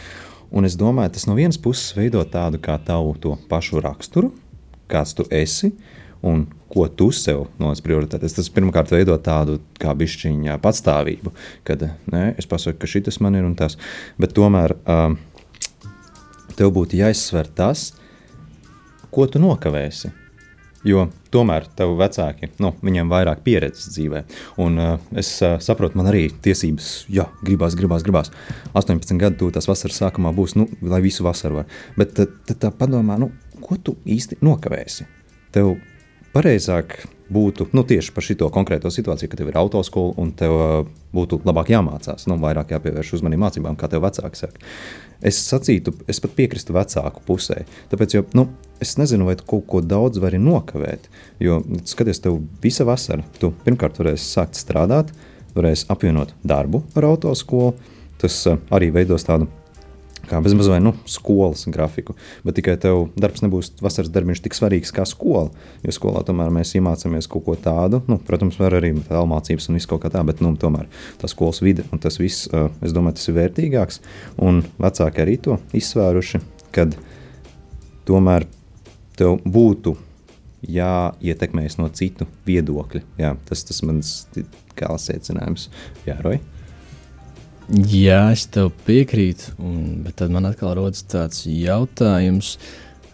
[0.54, 4.30] Un es domāju, tas no vienas puses veido tādu kā tavu pašu raksturu,
[4.92, 5.74] kāds tu esi
[6.24, 8.36] un ko tu sev noliec prioritātes.
[8.36, 11.32] Tas pirmkārt veido tādu kā bišķiņa patstāvību,
[11.68, 13.78] kad ne, es pasaku, ka šis man ir un tas.
[14.20, 15.16] Bet tomēr uh,
[16.58, 17.94] tev būtu jāizsver tas,
[19.14, 20.12] ko tu nokavēsi.
[20.86, 24.22] Jo tomēr tev vecāki, nu, viņiem vairāk pieredzes dzīvē.
[24.62, 28.30] Un uh, es uh, saprotu, man arī tiesības, jā, gribās, gribās, gribās.
[28.78, 31.74] 18 gadu tu tas vasaras sākumā būs, nu, lai visu vasaru var.
[31.98, 33.32] Bet tad, tad tā padomā, nu,
[33.66, 35.10] ko tu īsti nokavēsi?
[35.56, 35.74] Tev
[36.36, 36.98] pareizāk
[37.32, 40.74] būtu nu, tieši par šo konkrēto situāciju, ka tev ir autoskola un tev uh,
[41.16, 44.62] būtu labāk jāmācās, nu, vairāk jāpievērš uzmanību mācībām, kā tev vecāki saka.
[45.26, 47.64] Es sacītu, es pat piekrītu vecāku pusē.
[47.90, 48.50] Tāpēc, jo, nu,
[48.84, 51.08] es nezinu, vai tu kaut ko daudz vari nokavēt.
[51.42, 55.16] Jo, skaties, tev visa vasara, tu pirmkārt varēsi sākt strādāt,
[55.56, 57.74] varēsi apvienot darbu ar autoskolu.
[58.22, 59.50] Tas uh, arī veidos tādu
[60.30, 62.16] kā bezmaz vai nu, skolas grafiku.
[62.46, 65.52] Bet tikai tev darbs nebūs vasaras darbiņš tik svarīgs kā skola.
[65.86, 68.02] Jo skolā tomēr mēs iemācāmies kaut ko tādu.
[68.12, 70.90] Nu, protams, var arī tālmācības un viss kaut kā tā, bet nu, tomēr
[71.22, 72.50] tā skolas vide un tas viss,
[72.86, 74.02] es domāju, tas ir vērtīgāks.
[74.46, 76.42] Un vecāki arī to izsvēruši,
[76.76, 76.98] kad
[78.10, 78.48] tomēr
[79.20, 79.96] tev būtu
[80.66, 83.04] jāietekmējas no citu viedokļa.
[83.22, 84.18] Jā, tas tas mans
[84.76, 85.70] kā secinājums.
[86.08, 86.42] Jā, Roja.
[87.66, 92.56] Jā, es tev piekrītu, un, bet tad man atkal rodas tāds jautājums,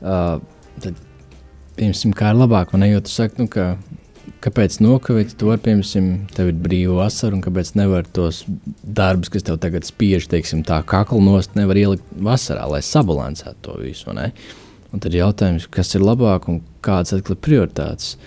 [0.03, 0.41] uh,
[0.83, 0.99] tad,
[1.77, 3.69] piemēram, kā ir labāk, un ejot, saka, nu, ka,
[4.43, 8.43] kāpēc nokavēt to, piemēram, tev ir brīva vasara, un kāpēc nevar tos
[8.83, 13.79] darbus, kas tev tagad spiež, teiksim, tā kaklu nost, nevar ielikt vasarā, lai sabalansētu to
[13.79, 14.33] visu, ne?
[14.91, 18.17] Un tad jautājums, kas ir labāk un kādas atkal prioritātes,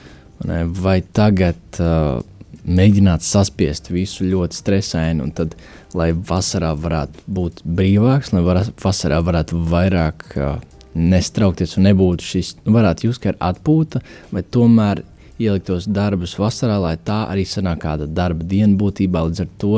[0.49, 0.63] ne?
[0.81, 2.23] vai tagad uh,
[2.65, 5.53] mēģināt saspiest visu ļoti stresaini, un tad,
[5.95, 10.57] lai vasarā varētu būt brīvāks, lai var, vasarā varētu vairāk uh,
[10.95, 14.03] nestraukties un nebūtu šis, nu, varētu jūs kā atpūta,
[14.35, 15.05] vai tomēr
[15.39, 19.73] ielikt tos darbus vasarā, lai tā arī sanāk kāda darba diena būtībā, līdz ar to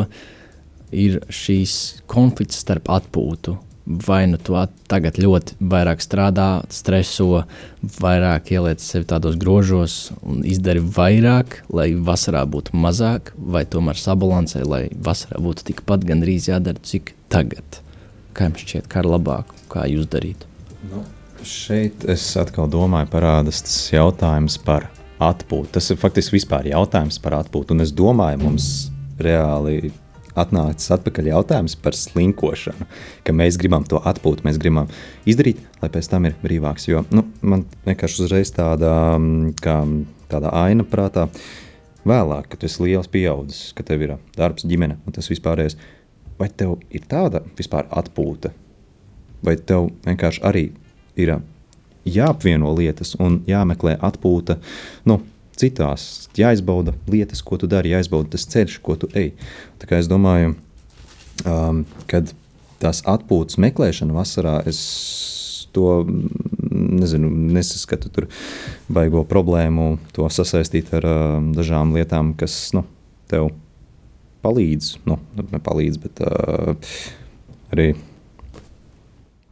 [0.97, 4.57] ir šīs konflikts starp atpūtu vai nu tu
[4.91, 7.45] tagad ļoti vairāk strādā, streso,
[8.01, 14.65] vairāk ieliec sevi tādos grožos un izdari vairāk, lai vasarā būtu mazāk, vai tomēr sabalansē,
[14.67, 17.81] lai vasarā būtu tikpat gandrīz jādara, cik tagad.
[18.37, 20.51] Kā jums šķiet, kā ir labāk, kā jūs darītu?
[20.91, 21.05] Nu,
[21.47, 24.91] šeit es atkal domāju, parādās tas jautājums par
[25.23, 25.71] atpūtu.
[25.79, 28.67] Tas ir faktiski vispār jautājums par atpūtu, un es domāju, mums
[29.23, 29.93] reāli
[30.39, 32.87] atnācis atpakaļ jautājums par slinkošanu,
[33.27, 34.91] ka mēs gribam to atpūt, mēs gribam
[35.29, 36.89] izdarīt, lai pēc tam ir brīvāks.
[36.91, 39.79] Jo nu, man vienkārši uzreiz tāda, mm, kā,
[40.33, 41.27] tāda aina prātā,
[42.07, 45.79] vēlāk, kad esi liels pieaudzis, ka tev ir darbs, ģimene un tas vispārējais,
[46.39, 48.53] vai tev ir tāda vispār atpūta,
[49.45, 50.67] vai tev vienkārši arī
[51.17, 51.39] ir
[52.07, 54.61] jāapvieno lietas un jāmeklē atpūta.
[55.09, 55.21] Nu,
[55.61, 56.29] citās.
[56.37, 59.33] Jāizbauda lietas, ko tu dari, jāizbauda tas ceļš, ko tu ej.
[59.81, 60.55] Tā kā es domāju,
[61.45, 62.33] um, kad
[62.83, 64.81] tās atpūtas meklēšana vasarā, es
[65.77, 66.01] to
[66.77, 68.29] nezinu, nesaskatu tur
[68.93, 72.85] baigo problēmu, to sasaistīt ar um, dažām lietām, kas nu,
[73.31, 73.51] tev
[74.45, 74.93] palīdz.
[75.09, 75.19] Nu,
[75.53, 76.77] nepalīdz, bet uh,
[77.75, 77.91] arī.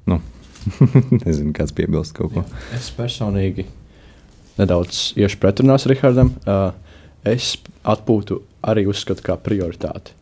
[0.09, 0.21] Nu,
[1.25, 2.45] nezinu, kāds piebilst kaut ko.
[2.45, 3.67] Jā, es personīgi
[4.61, 6.35] nedaudz iešu pretrunās Rihardam.
[6.45, 6.71] Uh,
[7.25, 10.15] es atpūtu arī uzskatu kā prioritāti.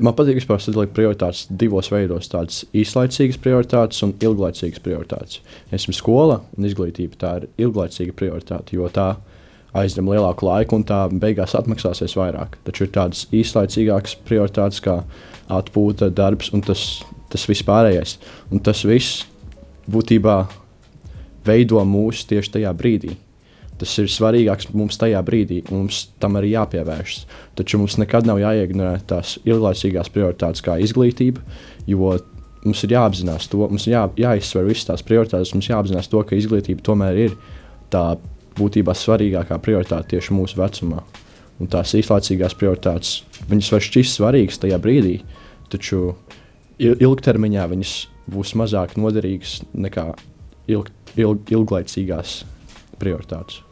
[0.00, 2.30] Man patīk vispār sadalīt prioritātes divos veidos.
[2.32, 5.42] Tādas īslaicīgas prioritātes un ilglaicīgas prioritātes.
[5.68, 7.18] Esmu skola un izglītība.
[7.20, 9.10] Tā ir ilglaicīga prioritāte, jo tā
[9.76, 12.56] aizņem lielāku laiku un tā beigās atmaksāsies vairāk.
[12.64, 15.02] Taču ir tādas īslaicīgākas prioritātes kā
[15.52, 18.16] atpūta, darbs un tas, tas viss pārējais.
[18.48, 19.26] Un tas viss
[19.92, 20.38] būtībā
[21.44, 23.12] veido mūs tieši tajā brīdī.
[23.82, 27.24] Tas ir svarīgāks mums tajā brīdī, un mums tam arī jāpievēršas.
[27.58, 31.42] Taču mums nekad nav jāignorē tās ilglaicīgās prioritātes, kā izglītība,
[31.90, 32.12] jo
[32.62, 36.38] mums ir jāapzinās to, mums ir jā, jāizsver visas tās prioritātes, mums jāapzinās to, ka
[36.38, 37.34] izglītība tomēr ir
[37.90, 38.04] tā
[38.54, 41.02] būtībā svarīgākā prioritāte tieši mūsu vecumā.
[41.58, 43.16] Un tās īslaicīgās prioritātes,
[43.50, 45.16] viņas var šķist svarīgas tajā brīdī,
[45.74, 46.14] taču
[46.78, 47.96] il ilgtermiņā viņas
[48.30, 50.06] būs mazāk noderīgas nekā
[50.70, 52.42] ilg, ilg, ilglaicīgās
[53.02, 53.64] prioritātes.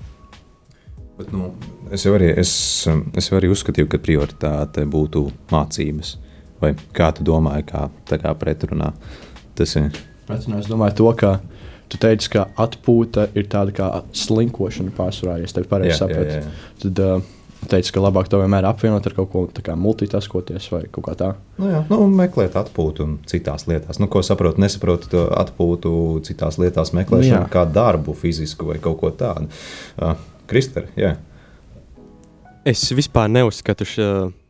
[1.20, 1.50] Bet, nu,
[1.92, 2.50] es, jau arī, es,
[3.20, 6.14] es jau arī uzskatīju, ka prioritāte būtu mācības.
[6.62, 8.94] Vai kā tu domāji, kā, kā pretrunā
[9.58, 9.90] tas ir?
[10.28, 11.34] Pretrunā es domāju to, ka
[11.92, 16.56] tu teici, ka atpūta ir tāda kā slinkošana pārsvarā, ja es tevi pareizi sapratu.
[16.86, 17.28] Tad uh,
[17.68, 19.30] teici, ka labāk to vienmēr apvienot ar kaut
[19.60, 21.30] ko multitaskoties vai kaut kā tā.
[21.60, 24.00] Nu, jā, nu, meklēt atpūtu citās lietās.
[24.00, 25.92] Nu, ko saprotu, nesaprotu to atpūtu
[26.24, 29.52] citās lietās, meklēšanu nu, kā darbu, fizisku vai kaut ko tādu.
[30.00, 30.16] Uh,
[30.50, 31.14] Kristēri, jā.
[32.66, 34.06] Es vispār neuzskatu, š,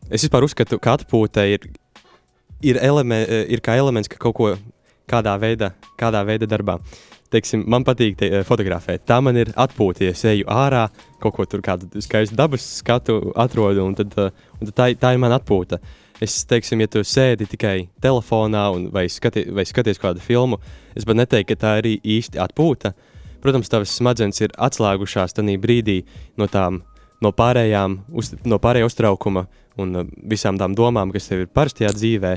[0.09, 1.69] es vispār uzskatu, ka atpūta ir,
[2.65, 3.21] ir, eleme,
[3.53, 4.51] ir kā elements, ka kaut ko
[5.11, 6.79] kādā veidā, kādā veidā darbā.
[7.31, 9.05] Teiksim, man patīk te, fotografēt.
[9.07, 10.89] Tā man ir atpūta, ja es eju ārā,
[11.23, 14.17] kaut ko tur, kādu skaistu dabas skatu atrodu, un, tad,
[14.59, 15.79] un tad tā, tā ir mana atpūta.
[16.21, 20.59] Es teiksim, ja tu sēdi tikai telefonā un, vai, skati, vai skaties kādu filmu,
[20.99, 22.91] es pat neteiktu, ka tā ir īsti atpūta.
[22.97, 23.10] Uh,
[23.41, 26.01] Protams, tavas smadzenes ir atslēgušās tajā brīdī
[26.41, 26.83] no tām
[27.25, 29.47] no pārējām, uz, no pārējā uztraukuma
[29.81, 32.35] un uh, visām tām domām, kas tev ir parastajā dzīvē.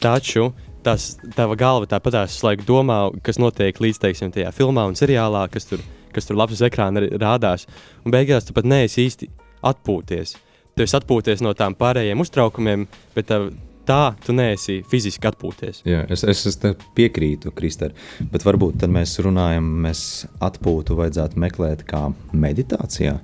[0.00, 0.50] Taču
[0.86, 5.68] tas, tava galva tāpat slēdz domā, kas notiek līdz teiksim, tajā filmā un seriālā, kas
[5.68, 5.82] tur,
[6.14, 7.66] kas tur labs uz ekrāna rādās.
[8.04, 9.28] Un beigās tu pat neesi īsti
[9.66, 10.36] atpūties.
[10.76, 12.86] Tu esi atpūties no tām pārējiem uztraukumiem,
[13.16, 13.50] bet tev,
[13.90, 15.82] tā tu neesi fiziski atpūties.
[15.88, 16.58] Jā, es, es, es
[16.96, 17.94] piekrītu, Kristēn,
[18.32, 20.02] bet varbūt mēs runājam, mēs
[20.42, 23.18] atpūtu vajadzētu meklēt kā meditācijā.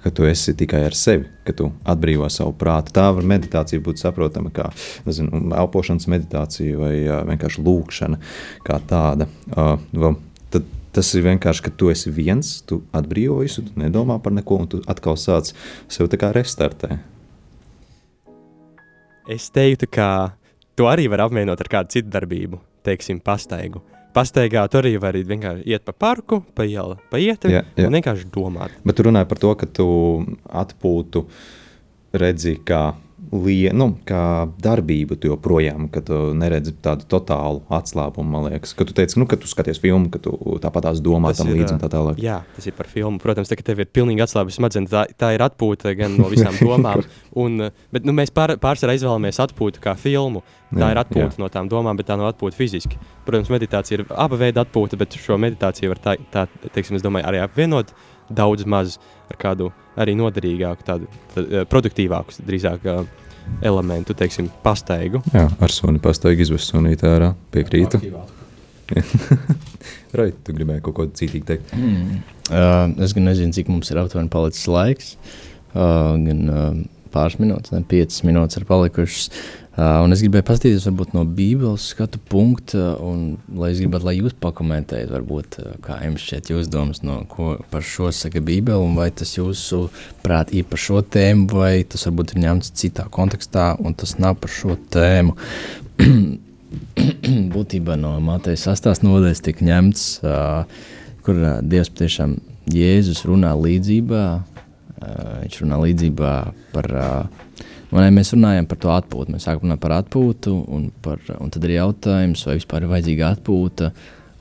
[0.00, 2.94] Ka tu esi tikai ar sevi, ka tu atbrīvo savu prātu.
[2.96, 4.70] Tā var meditācija būt saprotama kā
[5.04, 6.94] nezinu, elpošanas meditācija vai
[7.28, 8.16] vienkārši lūkšana,
[8.64, 9.28] kā tāda.
[9.52, 10.16] Uh,
[10.48, 10.64] tad
[10.96, 14.80] tas ir vienkārši, ka tu esi viens, tu atbrīvojies, tu nedomā par neko, un tu
[14.88, 15.52] atkal sāc
[15.92, 16.96] sev tā kā restartēt.
[19.28, 20.32] Es teiktu, ka
[20.78, 23.82] to arī var apvienot ar kādu citu darbību, teiksim, pastaigu.
[24.16, 27.86] Pastaigā tur arī var vienkārši iet pa parku, pa ielu, pa ietvi jā, jā.
[27.86, 28.74] un vienkārši domāt.
[28.82, 29.86] Bet tu runāji par to, ka tu
[30.62, 31.22] atpūtu
[32.18, 32.80] redzi, kā
[33.30, 38.72] lie, nu, kā darbību joprojām, ka tu neredzi tādu totālu atslābumu, man liekas.
[38.76, 41.52] Ka tu teici, nu, ka tu skaties filmu, ka tu tāpat tās domā tas tam
[41.54, 42.20] līdzi un tā tālāk.
[42.22, 43.22] Jā, tas ir par filmu.
[43.22, 46.58] Protams, tā, ka tev ir pilnīgi atslābis smadzenes, tā, tā ir atpūta gan no visām
[46.64, 47.04] domām.
[47.38, 50.42] un, bet nu, mēs pār, pārsvarā izvēlamies atpūtu kā filmu.
[50.70, 51.42] Tā jā, ir atpūta jā.
[51.42, 52.98] no tām domām, bet tā nav atpūta fiziski.
[53.26, 57.42] Protams, meditācija ir aba veida atpūta, bet šo meditāciju var tā, tā teiksim, domāju, arī
[57.42, 57.90] apvienot
[58.30, 58.98] daudz maz
[59.30, 63.02] ar kādu arī noderīgāku, tādu tā, eh, produktīvāku, drīzāk uh,
[63.62, 65.22] elementu, teiksim, pastaigu.
[65.34, 68.00] Jā, ar suni pastaigu izvest sunīt ārā, piekrītu.
[70.18, 71.74] Rai, tu gribēji kaut ko citīgi teikt?
[71.76, 72.22] Mm.
[72.50, 75.12] Uh, es gan nezinu, cik mums ir aptuveni palicis laiks.
[75.70, 76.80] Uh, gan uh,
[77.12, 79.28] pāris minūtes, ne piecas minūtes ir palikušas.
[79.80, 84.16] Uh, un es gribēju paskatīties varbūt, no Bībeles skatu punkta, un lai es gribētu, lai
[84.16, 88.82] jūs pakomentējat, varbūt, uh, kā jums šķiet jūs domas no, ko par šo saka Bībele,
[88.82, 89.84] un vai tas jūsu
[90.24, 94.36] prāt ir par šo tēmu, vai tas varbūt ir ņemts citā kontekstā, un tas nav
[94.42, 95.38] par šo tēmu.
[97.54, 100.66] Būtībā no Matejas sastās nodaļas tika ņemts, uh,
[101.24, 102.40] kur uh, Dievs patiešām
[102.74, 104.24] Jēzus runā līdzībā,
[105.00, 106.32] viņš runā līdzībā
[106.74, 107.44] par uh,
[107.90, 109.34] Man, mēs runājam par to atpūtu.
[109.34, 113.32] Mēs sākam runāt par atpūtu, un, par, un tad ir jautājums, vai vispār ir vajadzīga
[113.34, 113.90] atpūta,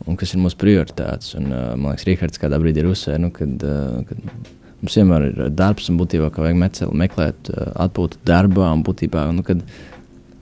[0.05, 1.34] un kas ir mūsu prioritātes.
[1.39, 3.66] Un, uh, man liekas, Rīgards kādā brīdī ir uzsvērs, nu, kad,
[4.05, 4.51] kad
[4.84, 9.66] mums vienmēr ir darbs, un būtībā vajag mecel, meklēt atpūtu darbā, un būtībā, nu, kad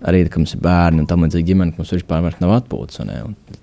[0.04, 3.00] arī, kad mums ir bērni un tam līdzīgi ģimene, mums vispār nav atpūtas.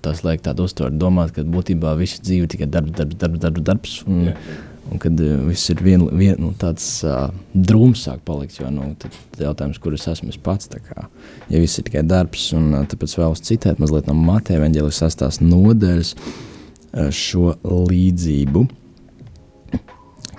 [0.03, 3.67] Tas liek tādu uztvert, domāt, ka būtībā visa dzīve tikai darbs, darbs, darbs, darbs.
[3.69, 4.57] darbs un, yeah.
[4.91, 8.59] Un kad uh, viss ir vien, vien, nu, tāds uh, drūms, sāk palikt.
[8.59, 10.69] Jo nu, tad jautājums, kur es esmu es pats.
[10.85, 11.07] Kā,
[11.49, 15.41] ja viss ir tikai darbs, un uh, tāpēc vēlos citēt mazliet no Mateja Vangelis sastās
[15.41, 18.67] nodaļas uh, šo līdzību,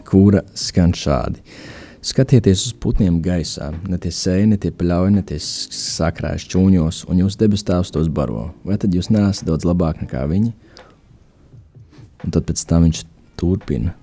[0.06, 1.42] kura skan šādi.
[2.06, 7.24] Skatieties uz putniem gaisā, ne tie sēji, ne tie pļauj, ne tie sakrājas čūņos, un
[7.24, 8.52] jūs debes tēvs tos baro.
[8.62, 10.54] Vai tad jūs neesat daudz labāk nekā viņi?
[12.22, 13.02] Un tad pēc tam viņš
[13.42, 13.96] turpina.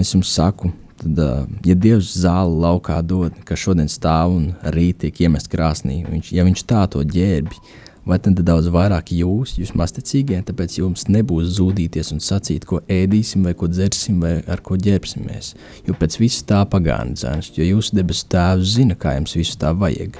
[0.00, 1.20] Es jums saku, tad,
[1.66, 6.46] ja Dievs zāli laukā dod, kas šodien stāv un rīt tiek iemest krāsnī, viņš, ja
[6.46, 7.60] viņš tā to ģērbi,
[8.04, 13.46] vai tad daudz vairāk jūs, jūs masticīgie, tāpēc jums nebūs zudīties un sacīt, ko ēdīsim,
[13.46, 15.54] vai ko dzersim, vai ar ko ģērbsimies.
[15.86, 19.72] Jo pēc viss tā pagāna dzēns, jo jūsu debesu tēvs zina, kā jums visu tā
[19.78, 20.18] vajag.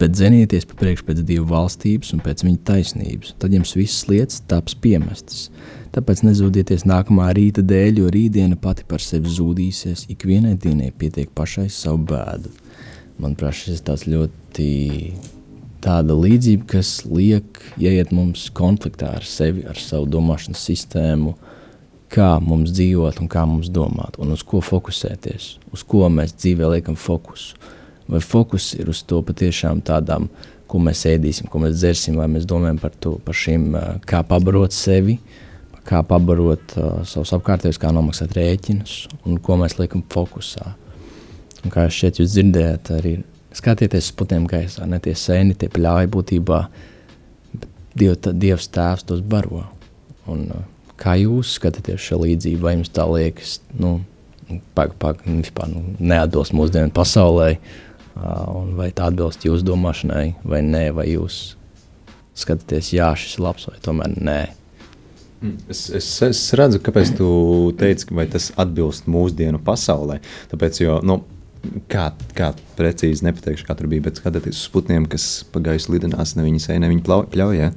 [0.00, 4.42] Bet zenieties pa priekšu pēc Dieva valstības un pēc viņa taisnības, tad jums visas lietas
[4.50, 5.46] taps piemestas.
[5.94, 10.08] Tāpēc nezudieties nākamā rīta dēļ, jo rītdiena pati par sevi zudīsies.
[10.10, 12.50] Ikvienai dienai pietiek pašai savu bēdu.
[13.22, 14.68] Manuprāt, šis ir tāds ļoti
[15.84, 21.36] tāda līdzība, kas liek ieiet mums konfliktā ar sevi, ar savu domāšanas sistēmu,
[22.14, 26.74] kā mums dzīvot un kā mums domāt, un uz ko fokusēties, uz ko mēs dzīvē
[26.76, 27.58] liekam fokusu.
[28.10, 30.28] Vai fokus ir uz to patiešām tādām,
[30.68, 33.70] ko mēs ēdīsim, ko mēs dzersim, vai mēs domājam par to, par šīm,
[34.08, 35.18] kā pabarot sevi,
[35.84, 38.96] kā pabarot uh, savus apkārtējus, kā nomaksāt rēķinus
[39.28, 40.72] un ko mēs liekam fokusā.
[41.64, 43.14] Un kā šeit jūs dzirdējāt, arī
[43.54, 46.64] skatieties uz putiem gaisā, ne tie sēni, tie pļāji būtībā,
[47.94, 49.60] Diev, Dievs tēvs tos baro.
[50.26, 50.64] Un, uh,
[51.00, 53.98] kā jūs skatāties šo līdzību, vai jums tā liekas, nu,
[54.74, 57.54] pag, pag, vispār nu, neatbilst mūsdienu pasaulē,
[58.16, 61.56] uh, vai tā atbilst jūsu domāšanai, vai nē, vai jūs
[62.38, 64.40] skatāties, jā, šis ir labs, vai tomēr nē.
[65.44, 65.60] Mm.
[65.70, 67.28] Es, es, es redzu, kāpēc tu
[67.78, 70.18] teici, vai tas atbilst mūsdienu pasaulē.
[70.50, 71.20] Tāpēc, jo, nu,
[71.92, 76.34] kā, kā precīzi nepateikšu, kā tur bija, bet skatieties uz putniem, kas pa gaisu lidinās,
[76.38, 77.70] ne viņi sēž, ne viņi pļauj, ja?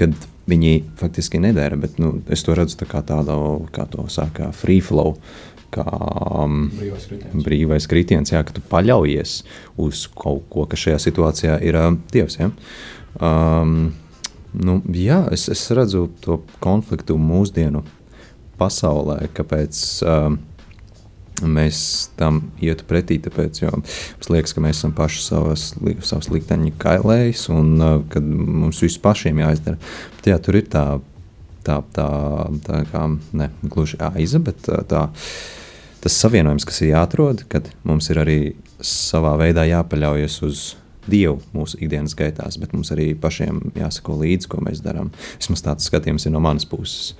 [0.00, 0.16] kad
[0.50, 3.36] viņi faktiski nedara, bet nu, es to redzu tā kā tādu,
[3.74, 5.14] kā to saka, free flow.
[5.72, 7.44] Kā um, Brīvais kritiens.
[7.46, 9.38] brīvais kritiens, jā, ka tu paļaujies
[9.80, 12.36] uz kaut ko, kas šajā situācijā ir uh, Dievs.
[12.42, 12.52] Ja?
[13.16, 13.92] Um,
[14.52, 17.80] Nu, jā, es, es redzu to konfliktu mūsdienu
[18.60, 20.36] pasaulē, kāpēc um,
[21.40, 21.78] mēs
[22.20, 23.16] tam ietu pretī.
[23.24, 25.70] Tāpēc, jo mums liekas, ka mēs esam paši savas,
[26.04, 29.80] savas likteņa kailējs un uh, ka mums viss pašiem jāizdara.
[30.18, 30.84] Bet, jā, tur ir tā,
[31.64, 32.10] tā, tā,
[32.68, 35.06] tā kā ne gluži aiza, bet uh, tā,
[36.02, 38.38] tas savienojums, kas ir jāatrod, kad mums ir arī
[38.82, 40.62] savā veidā jāpaļaujas uz
[41.02, 45.10] Dievu mūsu ikdienas gaitās, bet mums arī pašiem jāsako līdzi, ko mēs darām.
[45.40, 47.16] Vismaz tāds skatījums ir no manas puses.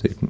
[0.00, 0.22] Cik,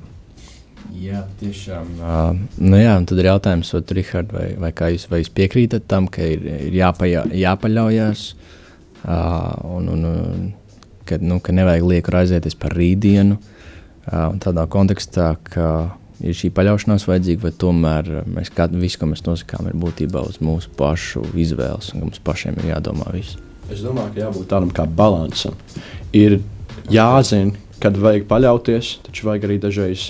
[0.98, 1.90] Jā, tiešām.
[2.00, 6.08] Uh, nu jā, tad ir jautājums, vai, Richard, vai, vai, jūs, vai jūs piekrītat tam,
[6.10, 10.48] ka ir, ir jāpaļa, jāpaļaujas uh, un, un, un
[11.06, 13.38] ka, nu, ka nevajag lieku raizēties par rītdienu.
[14.08, 15.68] Uh, tādā kontekstā, ka
[16.20, 20.40] ir šī paļaušanās vajadzīga, vai tomēr mēs kādu visu, ko mēs nosakām, ir būtībā uz
[20.44, 23.38] mūsu pašu izvēles, un ka mums pašiem ir jādomā viss.
[23.68, 25.56] Es domāju, ka jābūt tādam kā balansam.
[26.16, 26.38] Ir
[26.90, 30.08] jāzina, kad vajag paļauties, taču vajag arī dažreiz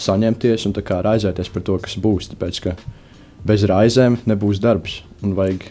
[0.00, 2.30] saņemties un raizēties par to, kas būs.
[2.32, 2.76] Tāpēc, ka
[3.46, 5.02] bez raizēm nebūs darbs.
[5.24, 5.68] Un vajag,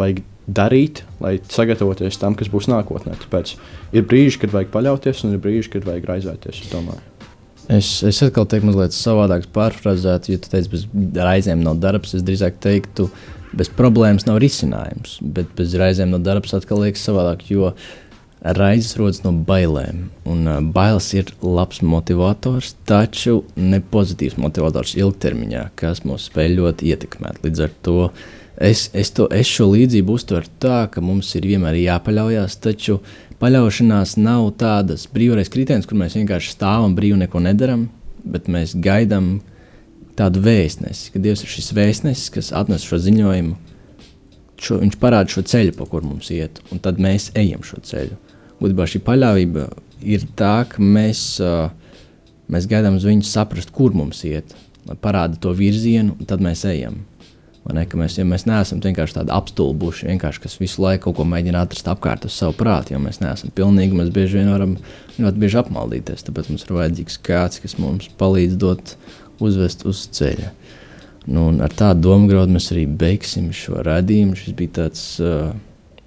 [0.00, 3.16] vajag darīt, lai sagatavoties tam, kas būs nākotnē.
[3.24, 3.54] Tāpēc
[3.92, 6.64] ir brīži, kad vajag paļauties, un ir brīži, kad vajag raizēties.
[6.64, 7.17] Es domāju.
[7.68, 10.86] Es, es atkal teiktu, mazliet savādāk pārfrāzēt, jo tu teici, bez
[11.20, 12.14] raizēm nav darbs.
[12.16, 13.10] Es drīzāk teiktu,
[13.52, 17.74] bez problēmas nav risinājums, bet bez raizēm nav darbs atkal liekas savādāk, jo
[18.40, 20.08] raizes rodas no bailēm.
[20.30, 26.92] Un uh, bailes ir labs motivators, taču ne pozitīvs motivators ilgtermiņā, kas mūs spēj ļoti
[26.94, 27.42] ietekmēt.
[27.44, 27.96] Līdz ar to
[28.56, 33.00] es, es, to, es šo līdzību uztveru tā, ka mums ir vienmēr jāpaļaujas, taču
[33.42, 37.86] paļaušanās nav tādas brīvais kriterijs, kur mēs vienkārši stāvam brīvi neko nedaram,
[38.24, 39.38] bet mēs gaidām
[40.18, 43.56] tādu vēstnesi, ka Dievs ir šis vēstnesis, kas atnes šo ziņojumu.
[44.58, 48.16] Šo, viņš parāda šo ceļu, pa kur mums iet, un tad mēs ejam šo ceļu.
[48.58, 49.68] Būtībā šī paļāvība
[50.02, 51.20] ir tā, ka mēs,
[52.50, 54.56] mēs gaidām uz viņu saprast, kur mums iet,
[54.88, 57.04] lai parāda to virzienu, un tad mēs ejam.
[57.68, 61.90] Ne, mēs, ja mēs neesam vienkārši tādi apstulbuši, kas visu laiku kaut ko mēģina atrast
[61.92, 62.94] apkārt uz savu prātu.
[62.94, 64.76] Jo mēs neesam pilnīgi, mēs bieži vien varam
[65.18, 66.24] ļoti bieži apmaldīties.
[66.24, 68.94] Tāpēc mums ir vajadzīgs kāds, kas mums palīdz dot,
[69.44, 70.48] uzvest uz ceļa.
[71.28, 74.38] Nu, ar tādu domu graudu mēs arī beigsim šo raidījumu.
[74.38, 75.50] Šis bija tāds, uh,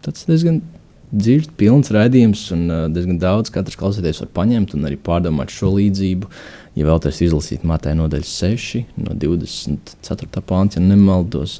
[0.01, 0.63] tāds diezgan
[1.11, 5.75] dziļs, pilns raidījums, un uh, diezgan daudz katrs klausīties var paņemt un arī pārdomāt šo
[5.75, 6.31] līdzību.
[6.77, 10.43] Ja vēlaties izlasīt Mateja nodaļu 6, no 24.
[10.47, 11.59] pānta, ja nemaldos.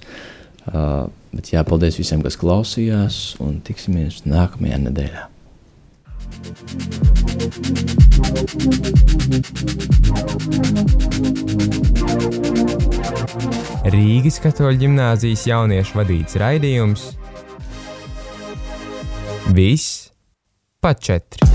[0.62, 5.28] Uh, bet jā, paldies visiem, kas klausījās, un tiksimies nākamajā nedēļā.
[13.92, 17.10] Rīgas katoļu ģimnāzijas jauniešu vadīts raidījums
[19.52, 20.12] Viss
[20.80, 21.51] pa četri.